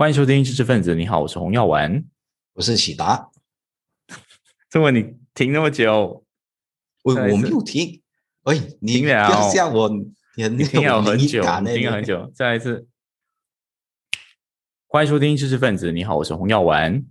[0.00, 0.94] 欢迎收听知识分子。
[0.94, 2.08] 你好，我是洪耀文，
[2.54, 3.30] 我是喜达。
[4.70, 6.24] 这么你停那么久，
[7.02, 8.00] 我我没有停。
[8.44, 12.32] 喂，你不要吓我，你你停了很久，停了很久。
[12.34, 12.88] 再来一次，
[14.86, 15.92] 欢迎收听知识分子。
[15.92, 17.06] 你好，我是洪耀文，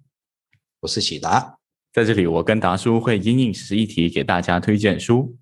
[0.79, 1.59] 我是喜达。
[1.93, 5.37] 在这里，我跟达叔会因应时议题给大家推荐书。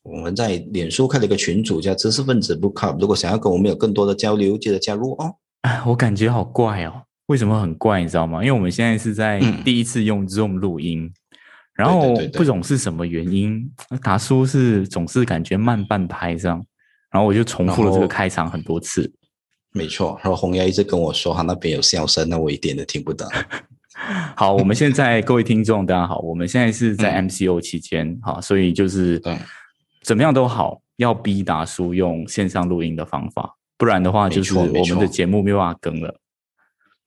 [0.00, 2.98] 我们在脸书开了一个群组，叫知识分子 Book Club。
[2.98, 5.36] 如果想要跟我们有更多的交流，记得加入哦。
[5.62, 8.00] 哎，我感觉好怪哦，为什么很怪？
[8.00, 8.40] 你知道吗？
[8.42, 11.12] 因为我们现在是在第一次用 Zoom 录音，
[11.74, 13.70] 然后不懂是什么原因，
[14.02, 16.64] 达叔是总是感觉慢半拍这样，
[17.10, 19.12] 然后我就重复了这个开场很多次。
[19.72, 23.28] 没错，然后红牙一直跟我说他那边有笑声，那我一点都听不到。
[24.34, 29.22] 好，我们现在各位听众大家好，我们现在是在 MCO 期间，哈，所以就是
[30.02, 33.56] 怎么样都好，要逼达叔用线上录音的方法。
[33.80, 36.14] 不然的话，就是我们的节目没办法更了，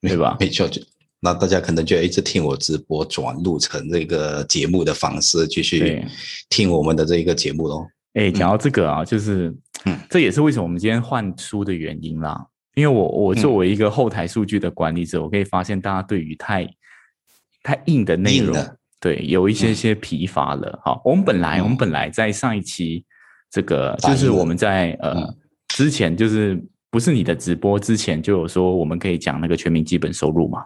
[0.01, 0.35] 对吧？
[0.39, 0.81] 没错，就
[1.19, 6.03] 那大家可能就一直听我直播，转录成这个节目的方式，继续
[6.49, 7.85] 听我们的这一个节目喽。
[8.13, 12.43] 哎，讲到这个啊，就是，嗯，这也是为什么我们今天换书的原因啦。
[12.73, 16.67] 因为我我作为一个后台数据的管理者，我可以发现大家对于太
[17.61, 18.57] 太硬的内容，
[18.99, 20.81] 对，有一些些疲乏了。
[20.83, 23.05] 好，我们本来我们本来在上一期
[23.51, 25.31] 这个，就是我们在呃。
[25.73, 30.63] 之前就是不是你的直播之前就有说我们可以讲那个全民基本收入嘛，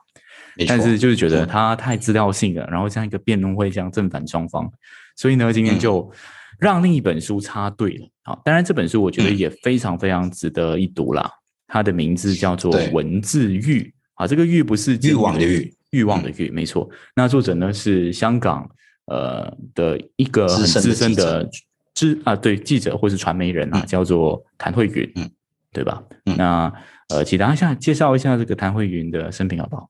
[0.67, 4.69] 但是就是觉得它太资料性了，然后像一个辩论会这样正反双方，
[5.15, 6.11] 所以呢今天就
[6.59, 8.09] 让另一本书插队了。
[8.23, 11.31] 好，当然这本书我觉得也非常非常值得一读啦。
[11.67, 13.83] 它的名字叫做《文字狱》
[14.15, 16.89] 啊，这个欲不是欲望的欲，欲望的欲，没错。
[17.15, 18.69] 那作者呢是香港
[19.05, 21.49] 呃的一个很资深的。
[21.97, 25.27] 是啊，对记者或是传媒人啊，叫做谭慧云，嗯，
[25.73, 26.03] 对吧？
[26.37, 26.71] 那
[27.09, 29.89] 呃，请大家下介绍一下这个谭慧云的生平好不好？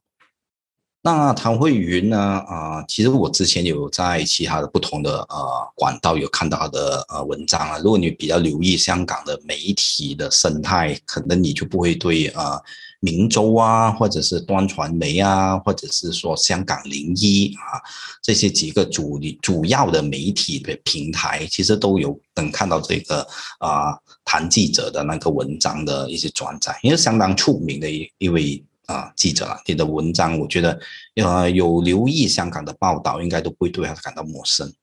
[1.01, 2.17] 那谭慧云呢？
[2.17, 7.77] 啊，其实我之前有在其他的不同的呃管道有看到他的呃文章啊。
[7.79, 12.57] 如果你比较留意香港的媒体的生态，可能你就不会对啊。
[12.99, 17.77] 明州啊，或者是端传媒啊，或者是说香港零一啊，
[18.23, 23.21] 这些几个主主要的媒体的平台，其实都有能看到这个
[23.59, 29.55] 啊谭记者的那个文章的一些转载，因为相当出名的一一位啊记者了。
[29.67, 30.79] 你的文章，我觉得
[31.15, 34.73] 呃有留意香港的报道，应该都不会对他感到陌生。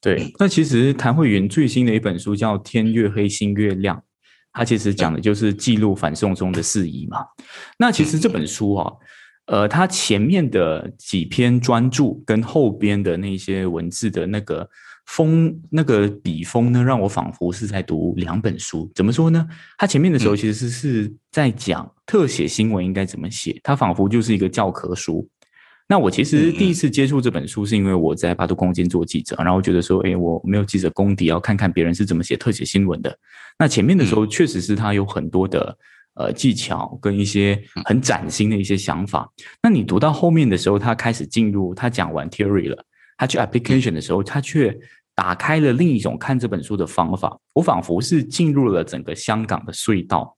[0.00, 3.96] 对，那其实谭慧云最新的一本书叫《天越黑，心越亮》。
[4.54, 7.18] 他其实讲的就是记录反送中的事宜嘛。
[7.76, 8.92] 那其实这本书啊，
[9.46, 14.66] 呃，它前面的几篇专著跟后边的那些文字的那个
[15.06, 18.90] 风、那个笔锋呢，让我仿佛是在读两本书。
[18.94, 19.46] 怎么说呢？
[19.76, 25.28] 他前面的时候其实是在讲特写新闻应该怎么写，它仿佛就是一个教科书。
[25.86, 33.14] 那我其实第一次接触这本书，是因为我在八度空间做记者，然后觉得说，哎，我没有记者功底，要看看别人是怎么写特写新闻的。
[33.58, 35.76] 那前面的时候，确实是他有很多的
[36.14, 39.30] 呃技巧跟一些很崭新的一些想法。
[39.62, 42.84] 那你读到后面的时候，他开始进入他讲完 theory 了，
[43.18, 44.74] 他去 application 的时候，他却
[45.14, 47.38] 打开了另一种看这本书的方法。
[47.52, 50.34] 我仿佛是进入了整个香港的隧道。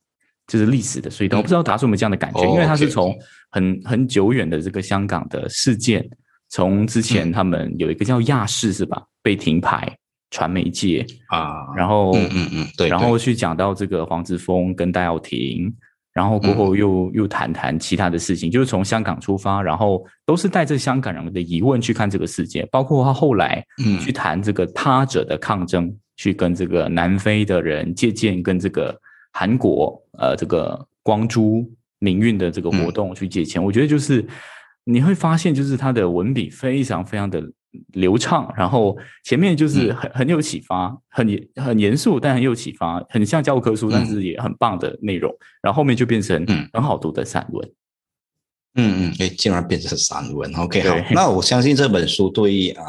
[0.47, 3.13] 就是历史的隧道，我不知道达叔有没有这样的感觉，因为他是从
[3.51, 6.07] 很很久远的这个香港的事件，
[6.47, 9.93] 从之前他们有一个叫亚视是吧，被停牌
[10.31, 15.69] 传媒界啊，然后嗯嗯嗯对，然后去讲到这个黄之锋跟戴耀廷，
[16.13, 23.99] 然后过后又又谈谈其他的事情，就是从香港出发，然后都是带着香港人的疑问去看这个世界，包括他后来嗯。
[23.99, 28.97] 去谈这个他者的抗争，去跟这个南非的人借鉴，跟这个。
[29.37, 31.63] 韩国呃，这个光珠
[31.99, 34.25] 民运的这个活动去借钱，我觉得就是
[34.83, 37.39] 你会发现，就是他的文笔非常非常的
[37.93, 45.31] 流畅，然后前面就是很很有启发，很很严肃，但很有启发，很像教科书，但是也很棒的内容，
[45.61, 46.43] 然后后面就变成
[46.73, 47.71] 很好读的散文。
[48.79, 52.83] 嗯嗯，哎，竟然变成散文，OK，好，那我相信这本书对啊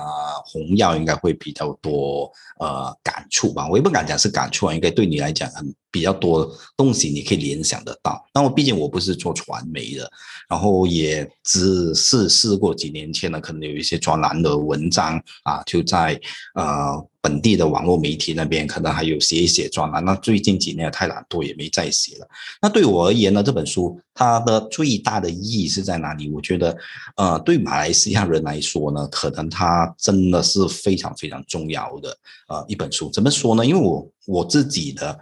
[0.46, 5.74] 红药应该会比较多呃感触吧，我也不敢讲是感触啊，应该对你来讲很。
[5.90, 10.10] 比较多东西你可以联想得到，那我毕竟我不是做传媒的，
[10.48, 16.20] 然后也只是试过几年前呢，可能有一些专栏的文章啊，就在
[16.54, 20.04] 呃本地的网络媒体那边，可能还有写一写专栏。
[20.04, 22.28] 那最近几年太懒惰，也没再写了。
[22.60, 26.28] 那对我而言呢，这本书它的最大的意义是在哪里？
[26.28, 26.76] 我觉得，
[27.16, 32.16] 呃，对马来西亚人来说呢，可能它真的是非常非常重要的
[32.48, 33.10] 呃一本书。
[33.10, 33.64] 怎么说呢？
[33.64, 35.18] 因为我我自己的。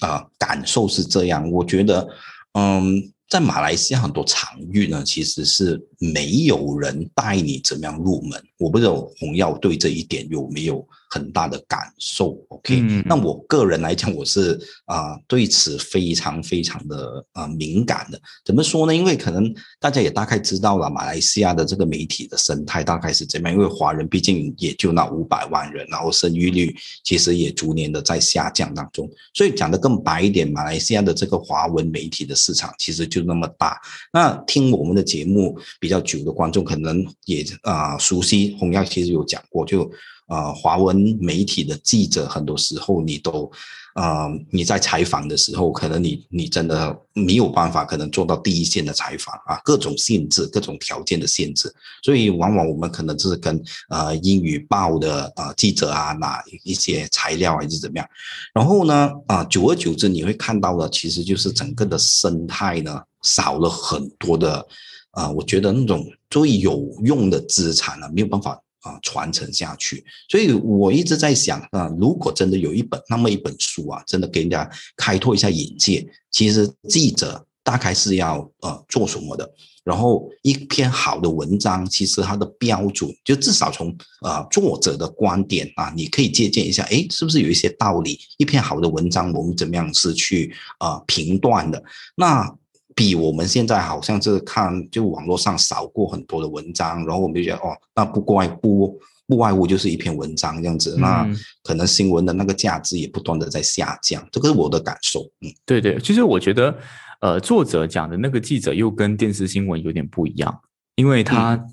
[0.00, 1.50] 啊，感受是这样。
[1.50, 2.08] 我觉得，
[2.52, 8.42] 嗯，在马来西亚很多场域呢，其实是没有人带你怎么样入门。
[8.58, 18.20] 我不知道红耀对这一点有没有很大的感受？OK，那我个人来讲，我是啊对此非常非常的啊敏感的。
[18.44, 18.94] 怎么说呢？
[18.94, 23.56] 因为可能大家也大概知道了，马来西亚的这个媒体的生态大概是怎么样。
[23.56, 26.74] 因为华人毕竟也就那五百万人，然后生育率
[27.04, 29.08] 其实也逐年的在下降当中。
[29.34, 33.80] 所以讲的更白一点，马来西亚的这个华文媒体的市场其实就那么大。
[34.12, 38.54] 那听我们的节目比较久的观众，可能也啊熟悉。
[38.58, 39.90] 洪耀其实有讲过，就
[40.28, 43.50] 呃，华文媒体的记者，很多时候你都，
[43.94, 53.58] 呃，你在采访的时候，可能你你真的没有办法，可能做到第一线的采访啊，各种限制，各种条件的限制，所以往往我们可能就是跟
[53.88, 58.06] 呃英语报的呃记者啊拿一些材料还是怎么样，
[58.52, 64.66] 然后呢，啊，久而久之你会看到的，其实就是整个的生态呢少了很多的。
[65.12, 68.56] 啊，我觉得那种最有用的资产呢，没有办法
[68.88, 79.48] 啊传承下去，所以我一直在想啊，如果真的有一本那么一本书啊，真的给人家开拓一下眼界，其实记者大概是要呃做什么的？
[79.84, 88.18] 然后一篇好的文章，其实它的标准就至少从呃作者的观点啊，你可以借鉴一下，哎，是不是有一些道理？
[88.38, 91.82] 一篇好的文章，我们怎么样是去啊评断的？
[92.16, 92.58] 那。
[92.98, 98.98] 比我们现在好像是看就网络上少过很多的文章，然后我们就觉得哦，那不怪不
[99.28, 101.24] 不外乎就是一篇文章这样子，那
[101.62, 105.20] 可能新闻的那个价值也不断的在下降，这个是我的感受。
[105.42, 106.76] 嗯，对对，其实我觉得，
[107.20, 110.60] 呃，作者讲的那个记者又跟电视新闻有点不一样，
[110.96, 111.64] 因为他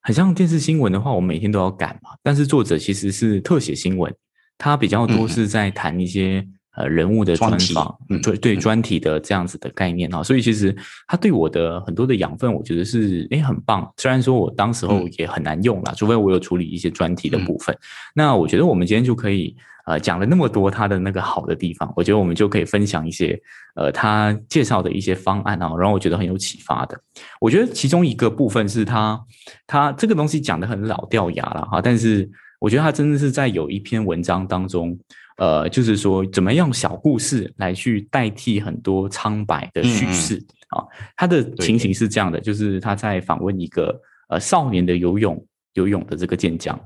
[0.00, 4.10] 很像电视新闻的话，我每天都要赶嘛，但是作者其实是特写新闻，
[4.56, 6.48] 他比较多是在谈一些。
[6.74, 10.74] 呃，人物的专访，对对，专题的这样子的概念啊，所以其实
[11.06, 13.86] 他对我的很多的养分，我觉得是诶很棒。
[13.98, 17.76] 虽然说我当时候也很难用啦，除非我有处理一些专题的部分。
[18.14, 19.54] 那我觉得我们今天就可以
[19.84, 23.38] 呃讲了那么多他的那个好的地方，我觉得我们就可以分享一些
[23.74, 26.98] 呃他介绍的一些方案啊，然后我觉得很有启发的。
[27.38, 29.20] 我觉得其中一个部分是他
[29.66, 34.98] 他这个东西讲的很老掉牙了哈，但是我觉得他真的是在有一篇文章当中。
[35.38, 40.84] 呃，就是说，怎么样小故事来去代替很多苍白的叙事啊？
[41.16, 45.44] 他的情形是这样的，就是他在访问一个呃少年的游泳
[45.74, 46.78] 游泳的这个健将，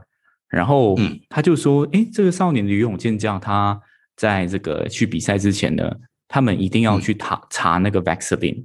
[0.49, 0.97] 然后
[1.29, 3.81] 他就说，哎，这个少年的游泳健将，他
[4.17, 5.91] 在这个去比赛之前呢，
[6.29, 8.65] 他们一定要去查查那个 Vaseline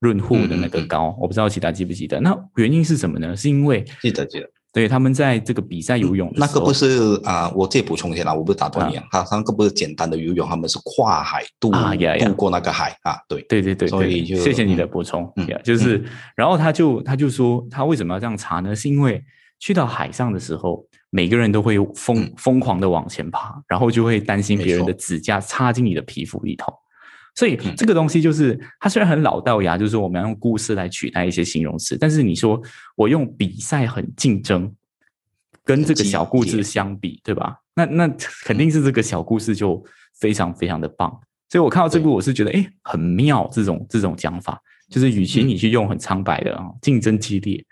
[0.00, 2.20] 润护的那个膏，我不知道其他记不记得？
[2.20, 3.36] 那原因是什么呢？
[3.36, 4.50] 是因为记得记得。
[4.74, 16.04] 对，他们在这个比赛游泳，那个不是啊，我再补充一下啦，我不是打断你啊，他那个不是简单的游泳，他们是跨海渡渡过那个海啊，对，对对对，所以就谢谢你的补充，嗯，就是，
[16.34, 18.74] 然后他就他就说，他为什么要这样查呢？
[18.74, 19.22] 是因为
[19.60, 26.74] 去到海上的时候，每个人都会疯疯狂的往前爬，然后就会担心别人的指甲插进你的皮肤里头。
[27.34, 32.62] 所以这个东西就是，它虽然很老道牙，就是说我们要用故事来取代一些形容词，但是你说
[32.94, 34.72] 我用比赛很竞争，
[35.64, 37.58] 跟这个小故事相比，对吧？
[37.74, 38.08] 那那
[38.44, 39.84] 肯定是这个小故事就
[40.14, 41.10] 非常非常的棒。
[41.48, 47.64] 所以我看到这部，我是觉得哎，很妙这种这种讲法，就是与其你去用很苍白的啊，竞争激烈，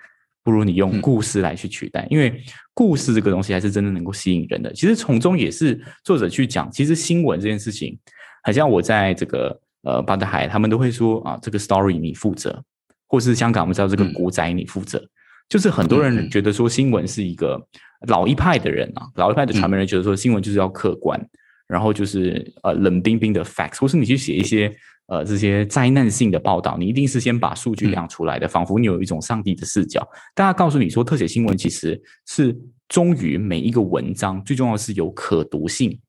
[0.43, 2.43] 不如你用故事来去取代，因为
[2.75, 4.73] 故事这个东西还是真的能够吸引人的。
[4.73, 7.97] 其实从中也是作者去讲，其实新闻这件事情。
[8.43, 12.63] 好像我在这个呃巴德海，他们都会说啊，这个 story 你负责，
[13.07, 15.01] 或是香港我们知道这个古仔你负责，
[15.49, 17.61] 就是很多人觉得说新闻是一个
[18.09, 21.21] 老一派的人啊，老一派的传媒人觉得说新闻就是要客观，
[21.69, 24.75] 然后就是呃冷冰冰的 facts，或是你去写一些
[25.07, 30.05] 呃这些灾难性的报道，你一定是先把数据量出来的，仿佛你有一种上帝的视角。
[30.35, 32.59] 大家告诉你说，特写新闻其实是
[32.89, 36.01] 忠于每一个文章，最重要是有可读性，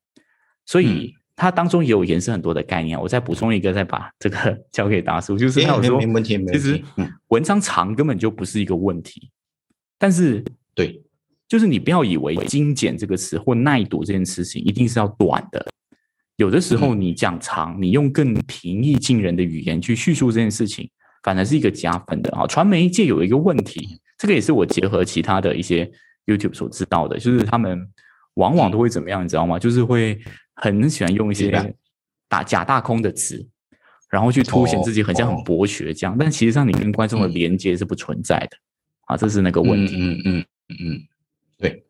[0.66, 1.14] 所以。
[1.36, 6.80] 它当中也有延伸很多的概念，我再补充一个，再把这个 交给达叔，就是他有说，其实
[7.30, 9.32] 文章长根本就不是一个问题，
[9.98, 10.44] 但是
[10.76, 11.02] 对，
[11.48, 15.66] 就是你不要以为精简这个词或耐读这件事情一定是要短的，
[16.38, 20.88] 有的时候你讲长，你用更平易近人的语言去叙述这件事情，
[21.24, 22.46] 反而是一个加分的啊。
[22.46, 25.92] 传媒界有一个问题，这个也是我结合其他的一些
[26.28, 27.80] YouTube 所知道的，就是他们
[28.36, 29.58] 往往都会怎么样，你知道吗？
[29.58, 30.20] 就是会。
[30.56, 31.76] 很喜欢用一些
[32.28, 33.46] 打假大空的词，
[34.10, 38.58] 然后去凸显自己很像很博学这样，但其实上你跟观众的连接是不存在的
[39.06, 39.96] 啊，这是那个问题。
[39.98, 41.02] 嗯嗯嗯嗯，
[41.58, 41.84] 对，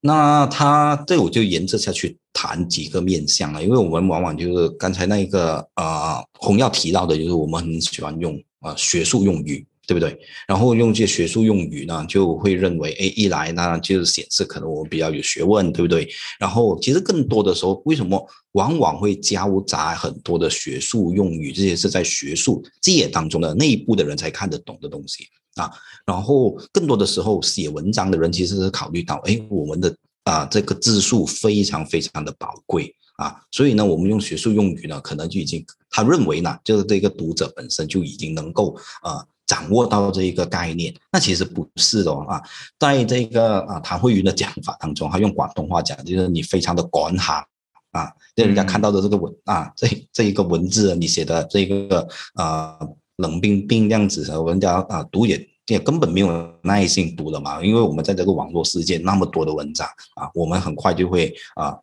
[0.00, 9.66] 那他这我就沿着下去谈几个面向了，因为我们往往就是刚才那一个呃洪耀提到的，就是我们很喜欢用呃学术用语。
[9.86, 10.18] 对不对？
[10.48, 16.08] 然后用这些学术用语呢，就会认为，哎，一来呢就是显示可能我比较有学问，对不对？
[16.40, 18.20] 然后其实更多的时候，为什么
[18.52, 21.52] 往往会夹杂很多的学术用语？
[21.52, 25.70] 这些是在学术界当中的内部的人才看得懂的东西啊。
[26.04, 39.24] 然后更多的时候，写文章的人其实是考虑到，哎，我们的啊这个字数非常非常的宝贵啊，所以呢，我们用学术用语呢，可能就已经他认为呢，就是这个读者本身就已经能够啊。
[39.46, 42.42] 掌握到这一个概念，那其实不是的啊，
[42.78, 47.46] 在这个啊谭慧云的讲法当中，他用广东话讲，就是你非常的管哈
[47.92, 52.76] 啊，让人家看到的这个文啊，这这一个文字你写的这个啊
[53.16, 59.86] 冷冰冰样子，人家啊读也也根本没有耐心读了嘛，因为我们在这个网络世界那么多的文章
[60.16, 61.76] 啊，我们很快就会啊。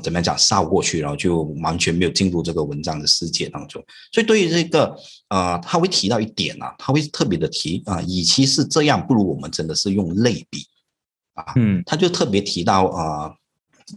[0.00, 3.82] 怎么样讲扫过去，然后就完全没有进入这个文章的世界当中。
[4.12, 4.94] 所以对于这个
[5.28, 10.66] 呃，他会提到一点啊，他会特别的提啊，与其是这样，不如我们真的是用类比
[11.34, 11.44] 啊。
[11.56, 13.34] 嗯，他就特别提到啊，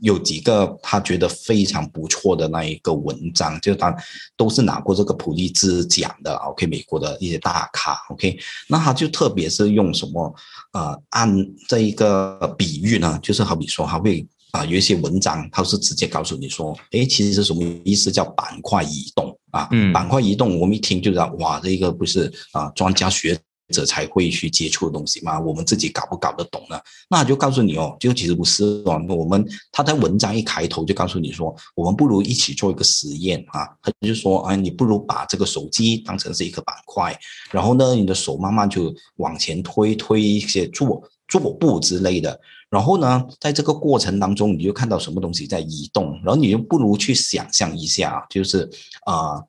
[0.01, 3.95] 有几个他觉得非常不错的那一个文章，就当
[4.35, 6.35] 都是拿过这个普利兹奖的。
[6.35, 7.93] OK，美国的一些大咖。
[8.09, 8.37] OK，
[8.67, 10.35] 那他就特别是用什么
[10.73, 11.29] 呃，按
[11.67, 14.27] 这一个比喻呢，就是好比说他会。
[14.51, 18.11] 啊，有一些文章，它是直接告诉你说，哎，其实是什么意思？
[18.11, 23.37] 叫板块移动啊，板块移动，我们一听就知道，哇，这个不是啊，专家学
[23.73, 25.37] 者才会去接触的东西吗？
[25.37, 26.79] 我们自己搞不搞得懂呢？
[27.09, 37.19] 那就告诉你哦，就其实不是哦，我们他在文章一开头就告诉你说，我们不如一起做一个实验啊，他就说，哎，你不如把这个手机当成是一个板块，
[37.51, 42.39] 然后呢，你的手慢慢就往前推，推一些坐坐步之类的。
[42.69, 48.69] 然后呢，在这个过程当中，你就看到什么东西在移动，然后你就不如去想象一下，就是
[49.05, 49.41] 啊，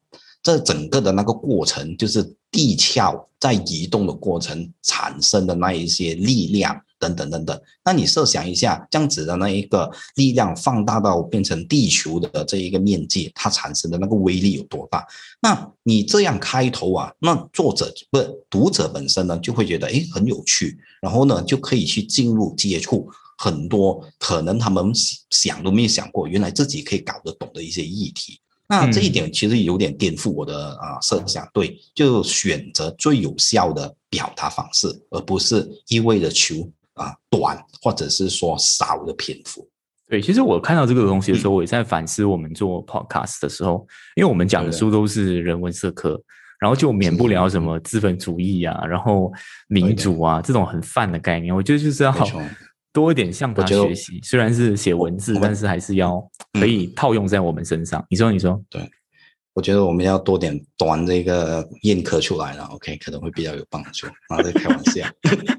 [0.43, 6.81] 这整个的那个过程，就是地壳在移动的过程产生的那一些力量。
[6.99, 15.07] 等等等等，那你设想一下，这样子的那一个力量放大到变成地球的这一个面积，它产生的那个威力有多大？
[15.41, 18.19] 那你这样开头啊，那作者不
[18.51, 24.93] 读者本身呢，就会觉得诶很有趣，然后呢就可以去进入接触很多可能他们
[25.31, 28.41] 想都没有想过，原来自己可以搞得懂的一些议题。
[28.71, 36.71] 那这一点其实有点颠覆我的啊设想，对，就选择最有效的表达方式，而不是一味的求。
[36.99, 39.67] 啊，短或者是说少的篇幅，
[40.09, 43.87] 对，其实我看到这个东西的时候，我也在反思我们做 podcast 的时候，
[44.17, 46.21] 因为我们讲的书都是人文社科，
[46.61, 49.33] 然后就免不了什么资本主义啊，然后
[49.69, 52.13] 民主啊这种很泛的概念，我觉得就是要
[52.93, 56.21] 多一点向他学习，虽然是写文字，但是还是要
[56.59, 58.05] 可以套用在我们身上。
[58.11, 58.91] 你说，你说，对。
[59.59, 64.07] 我觉得我们要多点端这个宴客出来了，OK，可能会比较有帮助。
[64.29, 65.05] 啊，在开玩笑。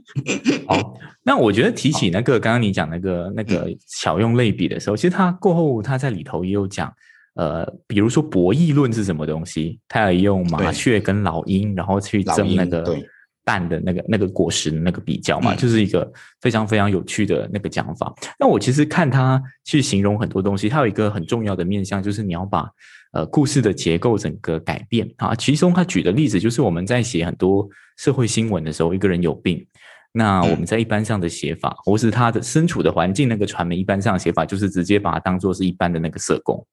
[0.66, 6.90] 好，那我觉得提起那个刚刚你讲那个那个巧用类比的时候，其实他过后他在里头也有讲，
[7.36, 12.98] 呃，比如说博弈论是什么东西，他也用麻雀跟老鹰，然后去争那个
[13.44, 18.16] 蛋的那个那个果实的那个比较嘛，就是一个非常非常有趣的那个讲法。
[18.40, 22.66] 那我其实看他去形容很多东西，他有一个很重要的面向，就是你要把。
[23.12, 25.10] 呃，故事的结构整个改变。
[25.18, 29.66] 啊，其中他举的例子就是我们在写很多社会新闻的时候，一个人有病，
[30.12, 36.64] 那我们在一般上的写法，或是他的身处的环境，那个传媒一般上的写法，就是直接把它当做是一般的那个社工，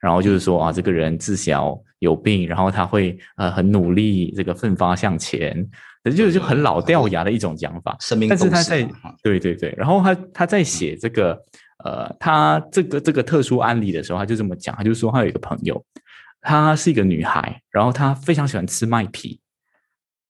[0.00, 5.68] 然后就是说啊，这个人自小有病，然后他会呃很努力，这个奋发向前，
[6.16, 7.96] 就就很老掉牙的一种讲法。
[8.28, 8.88] 但是他在
[9.22, 11.42] 对对对，然后他他在写这个。
[11.84, 15.84] 呃，他这个这个特殊案例的时候，他就这么讲，他就说他有一个朋友，
[16.40, 19.40] 她是一个女孩，然后她非常喜欢吃麦皮，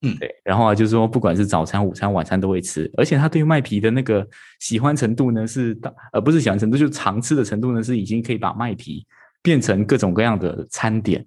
[0.03, 4.27] 嗯，对，然后啊，就是说不管是早餐、午餐、晚餐都会吃，而且她对麦皮的那个
[4.61, 9.07] 喜欢程度呢，是到呃不是喜欢程度，就是常吃的程度呢，是已经可以把麦皮
[9.43, 11.25] 变成各种各样的餐点。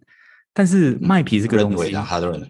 [0.53, 1.91] 但是麦皮这个东西，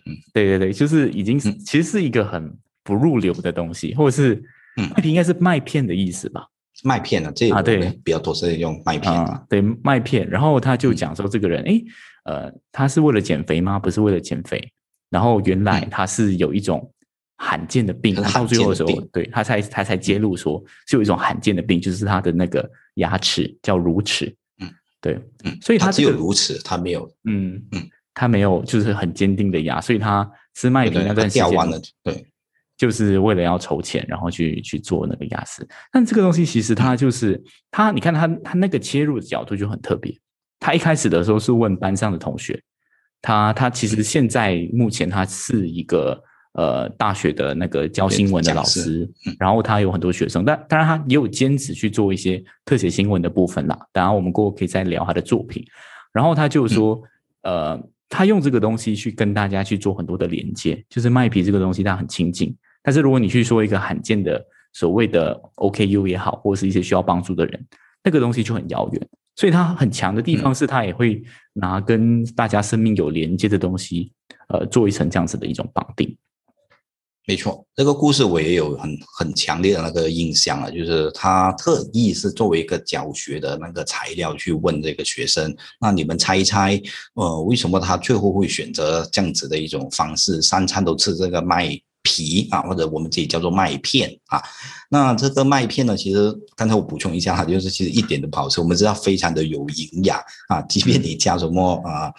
[0.06, 4.44] 嗯，对对对，就是已经其实是一个很不入流的东西，或者是
[4.76, 6.46] 麦皮应该是麦片的意思吧。
[6.84, 7.32] 麦片呢？
[7.36, 10.30] 这啊对，比较多是用麦片啊，对麦片。
[10.30, 11.82] 然后他就讲说，这个人，哎，
[12.26, 13.80] 呃，他是为了减肥吗？
[13.80, 14.62] 不是为了减肥。
[15.10, 16.92] 然后原来他是有一种
[17.38, 24.36] 罕见的病，到最后的时候，对他才他才揭露说，是有一种罕见的病，就是他的那个牙齿叫乳齿。
[24.60, 32.26] 嗯，对，嗯，所以他只有乳齿，他没有，嗯嗯，他没有就是很坚定的牙，所以他吃麦片那段时间，对。
[32.78, 35.68] 就是为了要筹钱，然后去去做那个雅思。
[35.92, 37.42] 但这个东西其实它就是
[37.72, 40.14] 它，你看它它那个切入的角度就很特别。
[40.60, 42.60] 他一开始的时候是问班上的同学，
[43.22, 46.20] 他他其实现在目前他是一个
[46.54, 53.78] 呃大学的那个教新闻的老师，然后他有很多学生，但当然他也有兼职去做一些特写新闻的部分啦。
[53.92, 55.64] 当然我们过后可以再聊他的作品。
[56.12, 57.00] 然后他就说，
[57.42, 57.78] 呃，
[58.16, 62.56] 他用这个东西去跟大家去做很多的连接，就是麦皮这个东西它很亲近。
[62.82, 64.42] 但是如果你去说一个罕见的
[64.72, 67.66] 所谓的 OKU 也好，或者是一些需要帮助的人，
[68.04, 69.08] 那个东西就很遥远。
[69.36, 71.22] 所以它很强的地方是，它也会
[71.54, 74.14] 拿跟大家生命有连接的东西，
[74.48, 76.16] 呃，做一层这样子的一种绑定。
[77.28, 86.82] 没错，这个故事我也有很很强烈的那个印象啊，就是他特意是作为一个教学的那个材料去问这个学生，那你们猜一猜，
[87.16, 91.80] 呃，为什么他最后会选择这样子的一种方式，三餐都吃这个麦？
[92.08, 94.40] 皮啊，或者我们自己叫做麦片啊。
[94.92, 98.62] 那这个麦片呢，其实刚才我补充一下哈，就是其实一点都不好吃。
[98.62, 102.14] 我们知道非常的有营养啊，即便你加什么啊，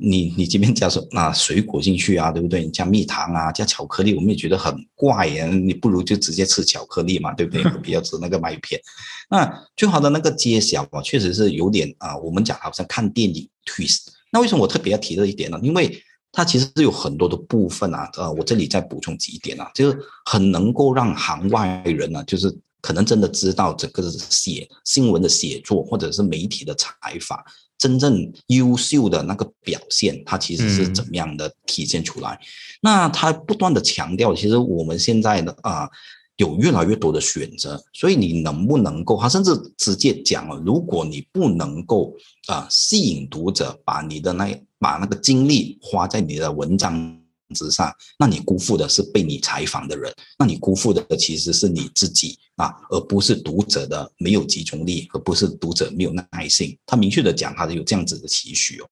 [0.00, 2.64] 你你这边加什啊水果进去啊，对不对？
[2.64, 5.46] 你加蜜糖啊，加巧克力，我们也觉得很怪呀。
[5.46, 7.62] 你不如就直接吃巧克力嘛，对不对？
[7.84, 8.80] 不要吃那个麦片。
[9.28, 14.06] 那最好的那个揭晓啊，确实是有点啊，我们讲好像看电影 twist。
[14.32, 15.58] 那为什么我特别要提这一点呢？
[15.62, 16.02] 因为
[16.32, 27.38] 它其实是有很多的部分啊，呃，我这里再补充几点啊，就是很能够让行外人呢，就是可能真的知道整个写新闻的写作或者是媒体的采访，
[27.80, 32.38] 真正优秀的那个表现，它其实是怎么样的体现出来？
[32.80, 35.88] 那他不断的强调，其实我们现在的啊。
[36.36, 39.20] 有越来越多的选择，所以你能不能够？
[39.20, 47.19] 他甚至直接讲了，如果你不能够啊吸引读者，把你的那把那个精力花在你的文章
[47.54, 56.76] 之上，那你辜负的是被你采访的人，那你辜负的其实是你自己啊，而不是读者的没有集中力，而不是读者没有耐性。
[56.86, 58.88] 他明确的讲，他是有这样子的期许哦。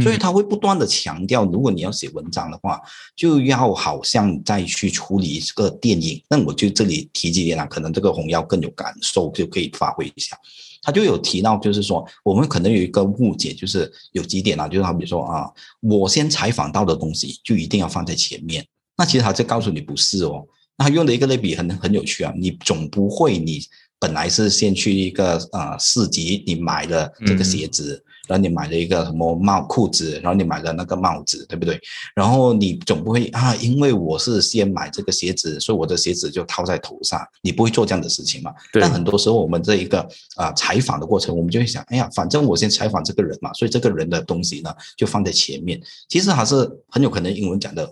[0.00, 2.80] 所以他会不断的强调，如果你要写文章的话，
[3.16, 6.22] 就要好像再去处理一个电影。
[6.28, 10.36] 那我就这里提几点啊，可能这个红药更有感受，就可以发挥一下。
[10.82, 15.50] 他就有提到，就是说我们可能有一个误解，就是有几点啊，就是好比说啊，
[15.80, 18.64] 我先采访到的东西就一定要放在前面。
[18.96, 20.46] 那其实他在告诉你不是哦。
[20.76, 23.60] 那他用的一个类比很很有趣啊，你总不会你
[23.98, 28.02] 本来是先去一个呃市集，你买了这个鞋子。
[28.28, 31.80] 然后你买了一个什么帽裤子，然后你买了那个帽子，对不对？
[32.14, 37.18] 然后你总不会啊，因为我是先买这个鞋子，所以我的鞋子就套在头上。
[37.42, 38.52] 你不会做这样的事情嘛？
[38.72, 45.80] 但很多时候我们这一个啊采访的过程，我们就会想，哎呀，反正我先采访这个人嘛，所以这个人的东西呢就放在前面。
[46.08, 47.90] 其实还是很有可能英文讲的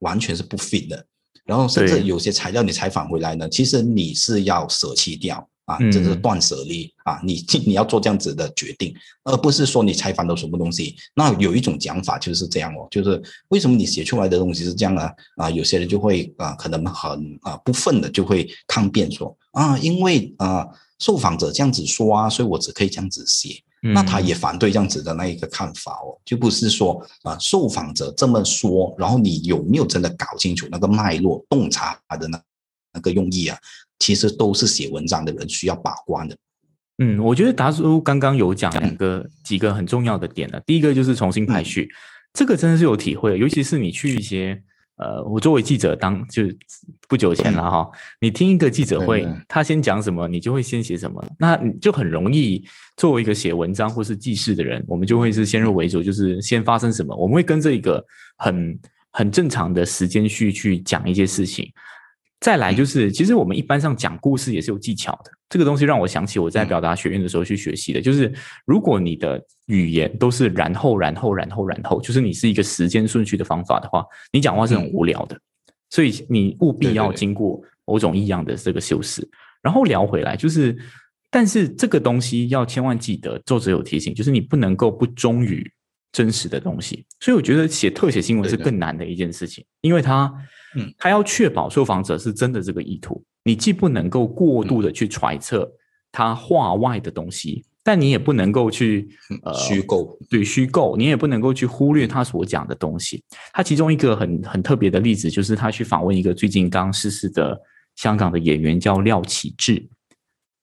[0.00, 1.06] 完全是不 fit 的。
[1.44, 5.48] 然后甚至有些材料你采访回来呢，其实你是要舍弃掉。
[5.66, 7.20] 啊，这是断舍离啊！
[7.22, 10.96] 你你要做这样子的决定，而不是说你采访到什么东西。
[11.14, 15.10] 那有一种讲法就是这样哦，就是为什么你写出来的东西是这样呢？
[15.36, 20.66] 啊，有些人就会啊，可能很啊不忿的就会抗辩说啊，因为啊
[20.98, 23.60] 受访者这样子说啊，所以我只可以这样子写。
[23.94, 32.40] 那他也反对这样子的那一个看法哦，就不是说啊受访者这么说，然后你有没有真的搞清楚那个脉络、洞察他的那
[32.96, 33.56] 那个用意啊？
[33.98, 36.36] 其实都是写文章的人需要把关的。
[36.98, 40.60] 嗯，我觉得达叔刚刚有讲两个几个很重要的点了。
[40.66, 41.88] 第一个就是重新排序，
[42.32, 44.58] 这个真的是有体会，尤其是你去一些
[44.96, 46.44] 呃，我作为记者当就
[47.06, 52.64] 不久前了哈，你听一个记者会，他先讲什么，你就会先写什么，那你就很容易
[52.96, 58.02] 作为一个写文章或是记事的人，我们就会是先入为主，就是先发生什么，我们会跟着一个
[58.38, 58.78] 很
[59.10, 61.70] 很正常的时间序去讲一些事情。
[62.38, 65.30] 再来就是，其实我们一般上讲故事也是有技巧的。
[65.48, 68.32] 这个东西让我想起我在表达学院的时候去学习的，就是
[68.66, 75.40] 如果你的语言都是然后然后然后然后，就是你是一个时间顺序的方法的话，你讲话是很无聊的。
[75.88, 79.26] 所以你务必要经过某种异样的这个修饰，
[79.62, 80.36] 然后聊回来。
[80.36, 80.76] 就是，
[81.30, 85.68] 但是这个东西要千万记得，作者有提醒，就是你不能够不忠于
[86.12, 87.06] 真实的东西。
[87.20, 90.30] 所以我觉得写特写新闻是更难的一件事情，因为它。
[90.74, 95.70] 嗯，他要确保受访者是真的这个意图，你既不能够过度的去揣测
[96.10, 99.08] 他话外的东西，但你也不能够去
[99.42, 103.22] 呃虚构，对虚构，你也不能够去忽略他所讲的东西。
[103.52, 107.58] 他其中一个很很特别的例子，就是他去访问一个最近刚逝世的
[107.94, 109.88] 香港的演员，叫廖启智。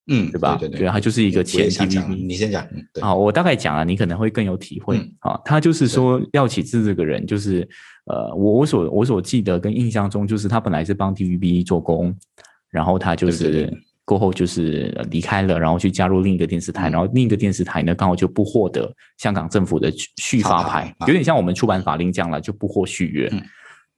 [0.08, 0.58] 嗯，对吧？
[0.60, 2.26] 对对，他就是一个前 TVB。
[2.26, 2.68] 你先讲，
[3.02, 5.40] 好，我大概讲了，你可能会更有体会啊。
[5.46, 7.68] 他就是说廖启智这个人，就是
[8.06, 12.14] 呃，我我所我所记得跟印象中，就是他本来是帮 TVB 做工，
[12.70, 13.72] 然后他就是
[14.04, 23.32] 过后就是离开了，然后去加入另一个电视台，然后另一个电视台呢刚好就不获得香港政府的续发牌，有点像我们出版法令这样了，就不获续约。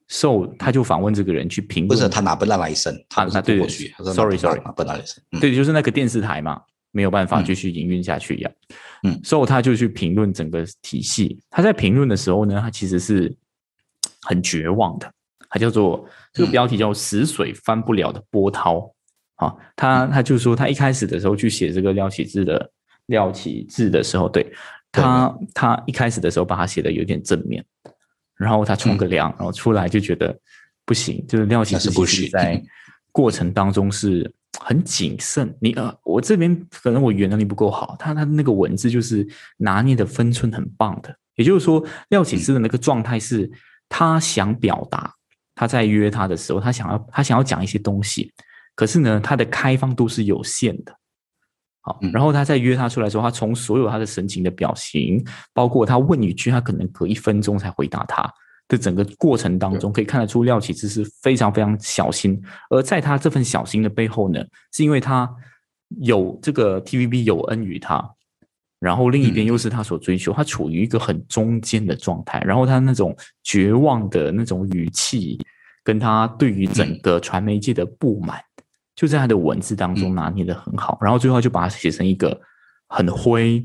[0.08, 3.68] So 他就访问这个人去评论，不是他拿不到来生，他他对对
[4.12, 6.60] ，sorry sorry，拿不到来生，对，就是那个电视台嘛，
[6.92, 8.50] 没有办法继续营运下去呀。
[9.02, 11.40] 嗯，so 他就去评论整个体系。
[11.50, 13.34] 他在评论的时候呢，他其实是
[14.22, 15.12] 很绝望的。
[15.48, 18.90] 他叫做这个标题叫“死水翻不了的波涛”。
[19.36, 22.70] 啊，他他就说他一开始的时候去写这个廖启智的
[23.06, 24.50] 廖启智的时候，对
[24.90, 27.64] 他他一开始的时候把他写的有点正面。
[28.36, 30.38] 然后他冲个凉，然后出来就觉得
[30.84, 32.62] 不行，就是廖启智其实在
[33.12, 35.54] 过程当中是很谨慎。
[35.60, 41.16] 你呃，我这边可能我语言能力不够好，他他那个文字就是拿捏的分寸很棒的。
[41.36, 43.50] 也就是说，廖启智的那个状态是，
[43.88, 45.14] 他想表达，
[45.54, 48.32] 他在约他的时候，他想要他想要讲一些东西，
[48.74, 50.96] 可是呢，他的开放度是有限的。
[51.86, 58.28] 好，然后他再约他出来时候，他从所有他的神情的表情，包括他问一句，他可能隔一分钟才回答他
[58.66, 62.42] 的整个过程当中，可以看得出廖启智是非常非常小心。
[62.70, 64.40] 而在他这份小心的背后呢，
[64.72, 65.32] 是因为他
[66.00, 68.04] 有这个 TVB 有恩于他，
[68.80, 75.38] 然后另一边又是他所追求，他处于一个很中间的状态，然后他那种绝望的那种语气，
[75.84, 78.42] 跟他对于整个传媒界的不满。
[78.96, 82.40] 就在他的文字当中拿捏的很好，然后最后就把它写成一个
[82.88, 83.64] 很灰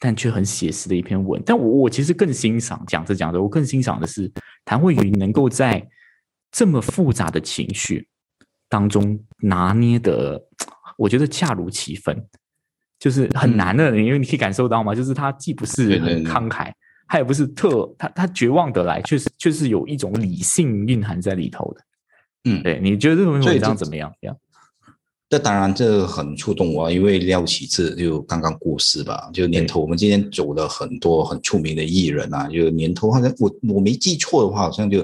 [0.00, 1.40] 但却很写实的一篇文。
[1.46, 4.32] 但我我其实更欣赏讲着讲着，我更欣赏的是
[4.64, 5.86] 谭慧云能够在
[6.50, 8.08] 这么复杂的情绪
[8.68, 10.42] 当中拿捏的，
[10.96, 12.26] 我觉得恰如其分，
[12.98, 16.72] 就是很难的，因为你可以感受到嘛，就是他既不是很慷慨，
[17.06, 21.80] 他也不是特他他绝望的来，确实确实有一种理性蕴含在里头的。
[22.44, 24.12] 嗯，对，你觉得这种文章怎么样？
[24.20, 24.36] 样？
[25.32, 35.02] 这当然这很触动我，因为廖启智就刚刚过世吧，就年头我们今天走了很多很出名的艺人啊，就年头好像我我没记错的话，好像就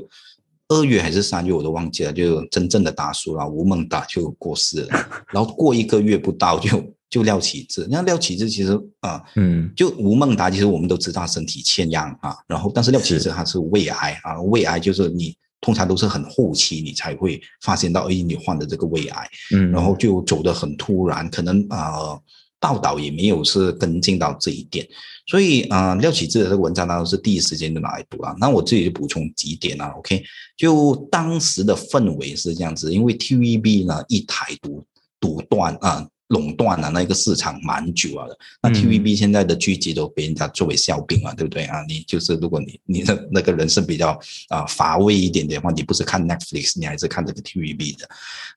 [0.68, 4.88] 二月还是三月我都忘记了，就真正的大叔了吴孟达就过世了，
[5.32, 15.34] 然后过一个月不到就就廖启智，那廖启智其实啊，嗯，就吴孟达其实我们都知道身体欠恙啊，然后但是廖启智他是胃癌啊，胃癌就是你。
[15.61, 22.18] 通常都是很后期，你才会发现到，哎，你患的这个胃癌，嗯，然后就走得很突然，可能啊，
[22.61, 24.87] 报道也没有是跟进到这一点，
[25.27, 28.35] 所以啊，廖启智的这个文章当中是第一时间就拿来读了。
[28.38, 30.23] 那我自己就补充几点啊，OK，
[30.57, 34.85] 就当时的氛围是这样子，因为 TVB 呢一台独
[35.21, 36.09] 独断啊。
[36.28, 41.84] 垄断了那个市场蛮久了的，那 TVB 现在的剧集都被人家作为笑柄了，对不对啊？
[41.88, 48.08] 你就是如果你你的那个人是比较啊乏味一点点的话，你不是看 Netflix，你还是看这个 TVB 的。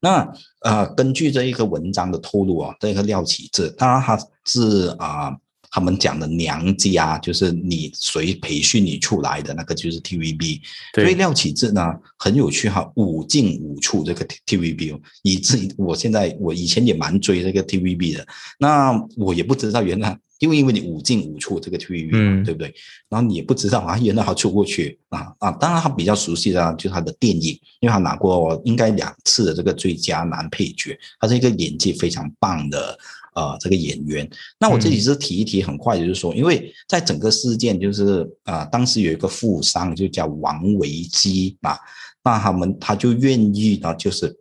[0.02, 5.36] 那呃，根据这一个文章的透露啊，这个廖启智，当然他是啊。
[5.72, 10.60] 他们讲的娘家就是你谁培训你出来的那个就是 TVB，
[10.94, 11.82] 所以廖启智呢
[12.18, 18.28] 很有趣哈，五进五出这个 TVB 哦，以至于我现在我以前也蛮追这个 TVB 的，
[18.60, 22.74] 那我也不知道原来因为因为你五进五出这个 TVB 嘛，对不对？
[23.08, 32.98] 然后你也不知道啊，原来他出过去啊啊，当然他比较熟悉的就是他的电影，因为他拿过应该两次的这个最佳男配角，他是一个演技非常棒的。
[33.34, 41.78] 呃，这个演员，那我这里是提一提，很快就是说，因为在整个事件，就是呃，当时有一个富商就叫王维基啊，
[42.24, 44.36] 那他们他就愿意呢，就是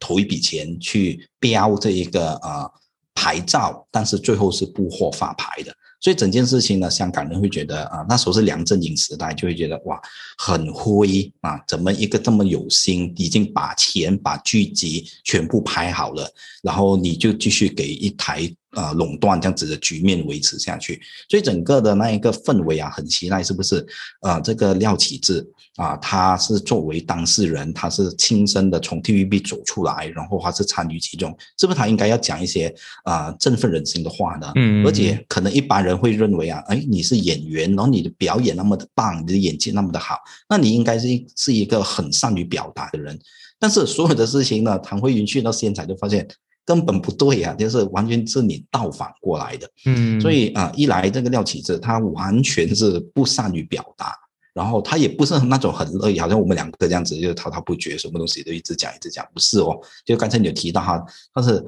[0.00, 2.70] 投一笔钱去标这一个呃
[3.14, 5.74] 牌照，但是最后是不获发牌的。
[6.02, 9.98] 所以整件事情呢，香港人会觉得啊，那时候是梁振英时代，就会觉得哇，
[10.36, 16.28] 很灰啊，怎么一个这么有心，已经把钱把剧集全部拍好了，
[16.62, 18.52] 然后你就继续给一台。
[18.72, 23.86] 啊，垄断这样子的局面维持下去，所以整个的那一个氛围啊，很期待是不是？
[24.20, 34.50] 啊，这个廖启智啊，他是作为当事人，他是亲身的从 TVB 走出来，然后他是参与其中，是不是他应该要讲一些啊振奋人心的话呢？
[34.56, 40.16] 嗯，而且可能一般人会认为啊，哎，你是演员，然后你的表演那么的棒，你的演技那么的好，
[40.48, 43.18] 那你应该是是一个很善于表达的人。
[43.58, 46.26] 但是所有的事情呢，唐慧云去到现场就发现。
[46.64, 49.68] 根本不对呀，就是完全是你倒反过来的。
[49.86, 54.14] 嗯，所以啊，一来这个廖启智他完全是不善于表达，
[54.54, 59.78] 然后他也不是那种很乐意，好像我们两个这样子，就滔滔不绝，什么东西都一直讲一直讲，不是哦。
[60.04, 61.64] 就刚才你有提到哈，他是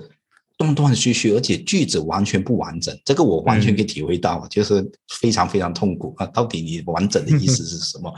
[0.56, 6.26] 断断续续，而且句子完全不完整，这个我完全可以体会到，就是非常非常痛苦啊！
[6.26, 8.14] 到底你完整的意思是什么？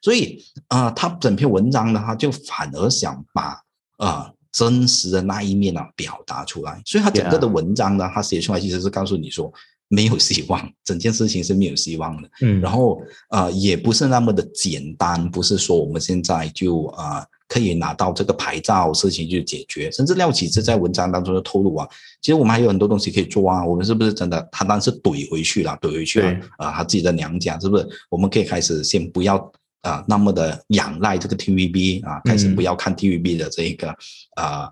[0.00, 3.60] 所以啊，他整篇文章呢，他就反而想把
[3.96, 9.52] 啊真实的那一面呢表达出来，所以他整个的文章呢，他写出来其实是告诉你说
[9.88, 12.28] 没有希望，整件事情是没有希望的。
[12.42, 17.26] 嗯，然后呃，也不是那么的简单，不是说我们现在就啊。
[17.52, 19.90] 可以拿到这个牌照，事情就解决。
[19.90, 21.88] 甚至廖启智在文章当中就透露啊，
[22.22, 23.66] 其实我们还有很多东西可以做啊。
[23.66, 24.48] 我们是不是真的？
[24.52, 26.70] 他当时怼回去了，怼回去了啊！
[26.70, 27.84] 他自己的娘家是不是？
[28.08, 29.36] 我们可以开始先不要
[29.82, 33.88] 啊，那么的仰赖这个 TVB 啊，开始不要看 TVB 的这一个
[34.36, 34.70] 啊。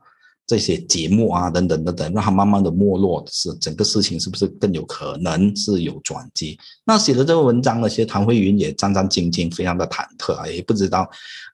[0.48, 6.58] 这些节目啊，等等等等，让它慢慢的没落，是整个事情是不是更有可能是有转机？
[6.86, 11.06] 那写的这个文章呢，其实谭慧云也战战兢兢，非常的忐忑啊，也不知道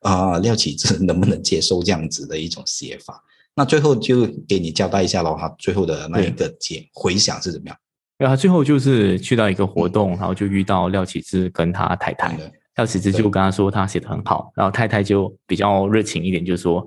[0.02, 3.20] 啊廖启智 能不能接受这样子的一种写法。
[3.56, 7.76] 那最后就给你交代一下喽，哈，最后的那一个结回想是怎么样？
[8.16, 12.38] 对啊，最后就是去到一个活动，然后就遇到廖启智跟他太太，
[12.76, 16.86] 廖启智就跟他说他写的很好，然后太太就比较热情一点，就说。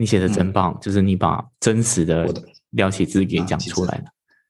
[0.00, 2.32] 你写的真棒，就是你把真实的
[2.70, 4.04] 廖启智给讲出来了。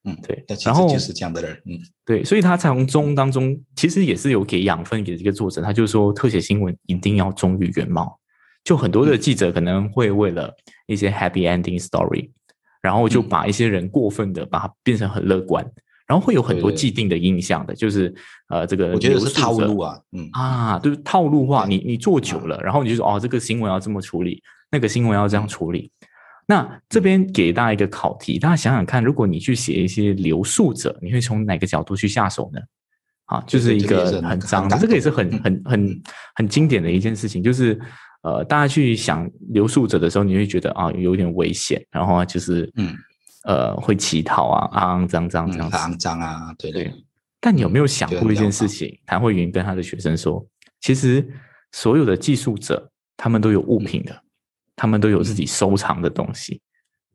[0.05, 1.73] 嗯，对，然后就是这样的人，嗯，
[2.05, 8.21] 对，所以他从中当中其实也是有给养分给这个作者，他就说特写新闻一定要忠于原貌。
[8.63, 10.55] 就很多的记者可能会为了
[10.87, 12.31] 一些 happy ending story，
[12.83, 15.67] 然后就把一些人过分的把它变成很乐观，
[16.09, 18.13] 然后会有很多既定的印象的，就是
[18.49, 20.29] 呃这个我觉得是套路啊，嗯。
[20.33, 24.43] 啊，就是套路化，你你做久了，然后你就说哦这个新闻要这么处理。
[24.71, 25.91] 那个新闻要这样处理，
[26.47, 32.61] 那这边给大家一个考题，大家想想看，如果你去写一些留宿者，你会从哪个角度去下手呢？
[33.25, 36.03] 啊，就是一个很脏，这个也是很很很
[36.35, 37.81] 很经典的一件事情，就是
[38.21, 42.95] 呃，大家去想留宿者的时候，你会觉得啊有点危险，然后就是嗯
[43.49, 46.95] 呃会乞讨啊，肮肮脏脏这样子，肮脏啊，对对。
[47.41, 48.97] 但你有没有想过一件事情？
[49.05, 50.47] 谭慧云跟他的学生说，
[50.81, 51.29] 其实
[51.73, 54.23] 所有的寄宿者他们都有物品的。
[54.81, 56.61] 他们都有自己收藏的东西，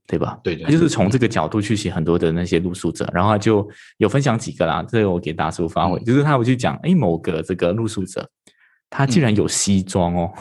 [0.05, 0.37] 对吧？
[0.43, 3.65] 对，他就是从这个角度去写很多的那些露宿者，然后他就
[3.99, 4.83] 有分享几个啦。
[4.85, 8.29] 这个我给大叔发挥，就是他会去讲，哎，某个这个露宿者，
[8.89, 10.33] 他竟然有西装哦，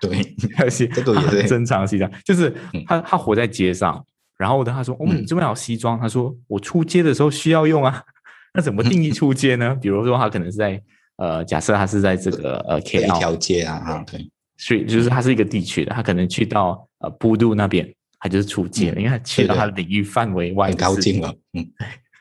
[0.00, 2.50] 对， 而且这个也是珍藏西装，就是
[2.86, 4.02] 他他活在街上，
[4.38, 8.02] 然后呢，他说，哦，你这么有西装，他说我出街的时候需要用啊，
[8.54, 9.76] 那怎么定义出街呢？
[9.82, 10.80] 比如说他可能是在
[11.16, 14.30] 呃，假设他是在这个呃 K 一条街啊，啊，对。
[14.60, 21.64] 所以就是他是一个地区的，他可能去到呃布杜那边，他就是出街了，因为他去到他的领域范围外，高进了，嗯，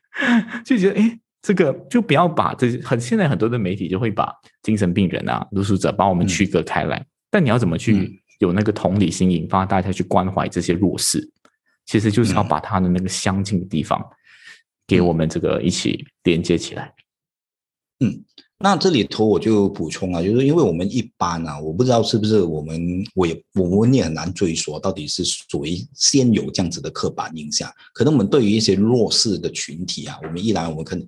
[0.64, 11.28] 就觉得哎，这个就不要把这很现在很多的媒体就会把精神病人啊、露宿者把我们区隔开来，但你要怎么去有那个同理心，引发大家去关怀这些弱势，
[11.88, 14.00] 其实就是要把它的那个相近的地方
[14.86, 16.94] 给我们这个一起连接起来，
[18.02, 18.24] 嗯。
[18.60, 27.72] 那这里头我就补充啊，就是因为我们一般啊，我不知道是不是我们，我也我们也很难追溯到底是属于先有这样子的刻板印象。
[27.94, 31.08] 可能我们对于一些弱势的群体啊，我们一来我们可能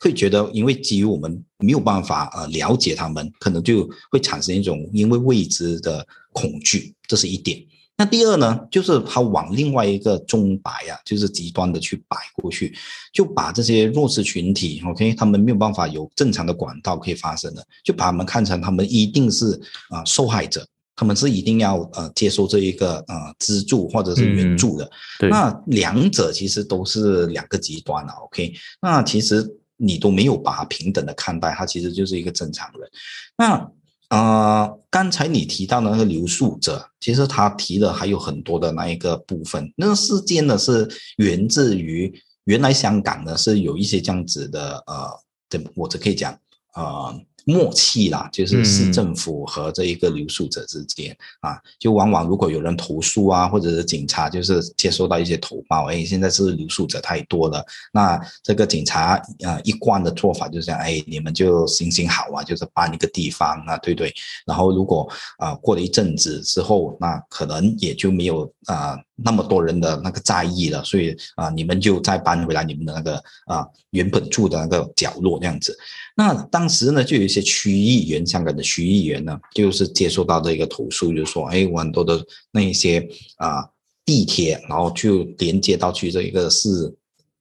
[0.00, 7.64] 会觉得，因为基于我们没有办法呃了解他们，可能就会产生一种因为未知的恐惧，这是一点。
[8.00, 12.74] 那第二呢，就是他往另外一个中摆啊，就是极端的去摆过去，
[13.12, 19.52] 就把这些弱势群体，OK，他们没有办法有正常的管道可以发生的，就把他们看成他们一定是
[19.90, 24.90] 啊受害者，他们是一定要呃接受这一个呃资助或者是援助的。
[25.28, 32.90] 那两者其实都是两个极端了，OK，那其实你都没有把他平等的看待，他其实就是一个正常人。
[33.36, 33.70] 那
[34.10, 39.72] 啊，刚才你提到的那个留宿者，其实他提的还有很多的那一个部分。
[39.76, 42.12] 那个事件呢，是源自于
[42.44, 45.08] 原来香港呢是有一些这样子的，呃，
[45.48, 46.38] 这我只可以讲，
[46.74, 47.20] 呃。
[47.44, 64.14] 默契啦，就是市政府和这一个留宿者之间啊，就往往如果有人投诉啊，或者是警察就是接收到一些投报，哎，现在是留宿者太多了，那这个警察啊一贯的做法就是这样，哎，你们就行行好啊，就是搬一个地方啊，对不对？
[64.46, 68.98] 然后如果啊过了一阵子之后，那可能也就没有啊。
[69.24, 75.76] 那么多人的那个在意了，所以啊，你们就再搬回来你们的那个啊原本住的那个角落这样子。
[76.16, 83.68] 那当时呢，就有一些区议员，香港的区议员呢，就是接收到这个投诉，就是说，哎，很多的那一些啊
[84.04, 86.94] 地铁，然后就连接到去这一个市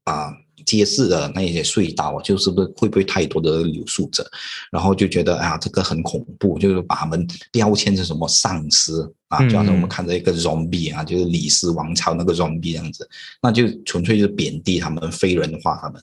[0.04, 0.32] 啊。
[0.70, 4.24] 街市的那些隧道，就是不是会不会太多的留宿者，
[4.72, 8.92] 然后就觉得啊，这个很恐怖，就是把他们标签成什么丧尸
[9.30, 13.10] 啊，就好像我们看到一个 zombie 啊，就是李斯王朝那个 zombie 这样子，
[13.42, 16.00] 那就纯粹就是贬低他们、非人化他们。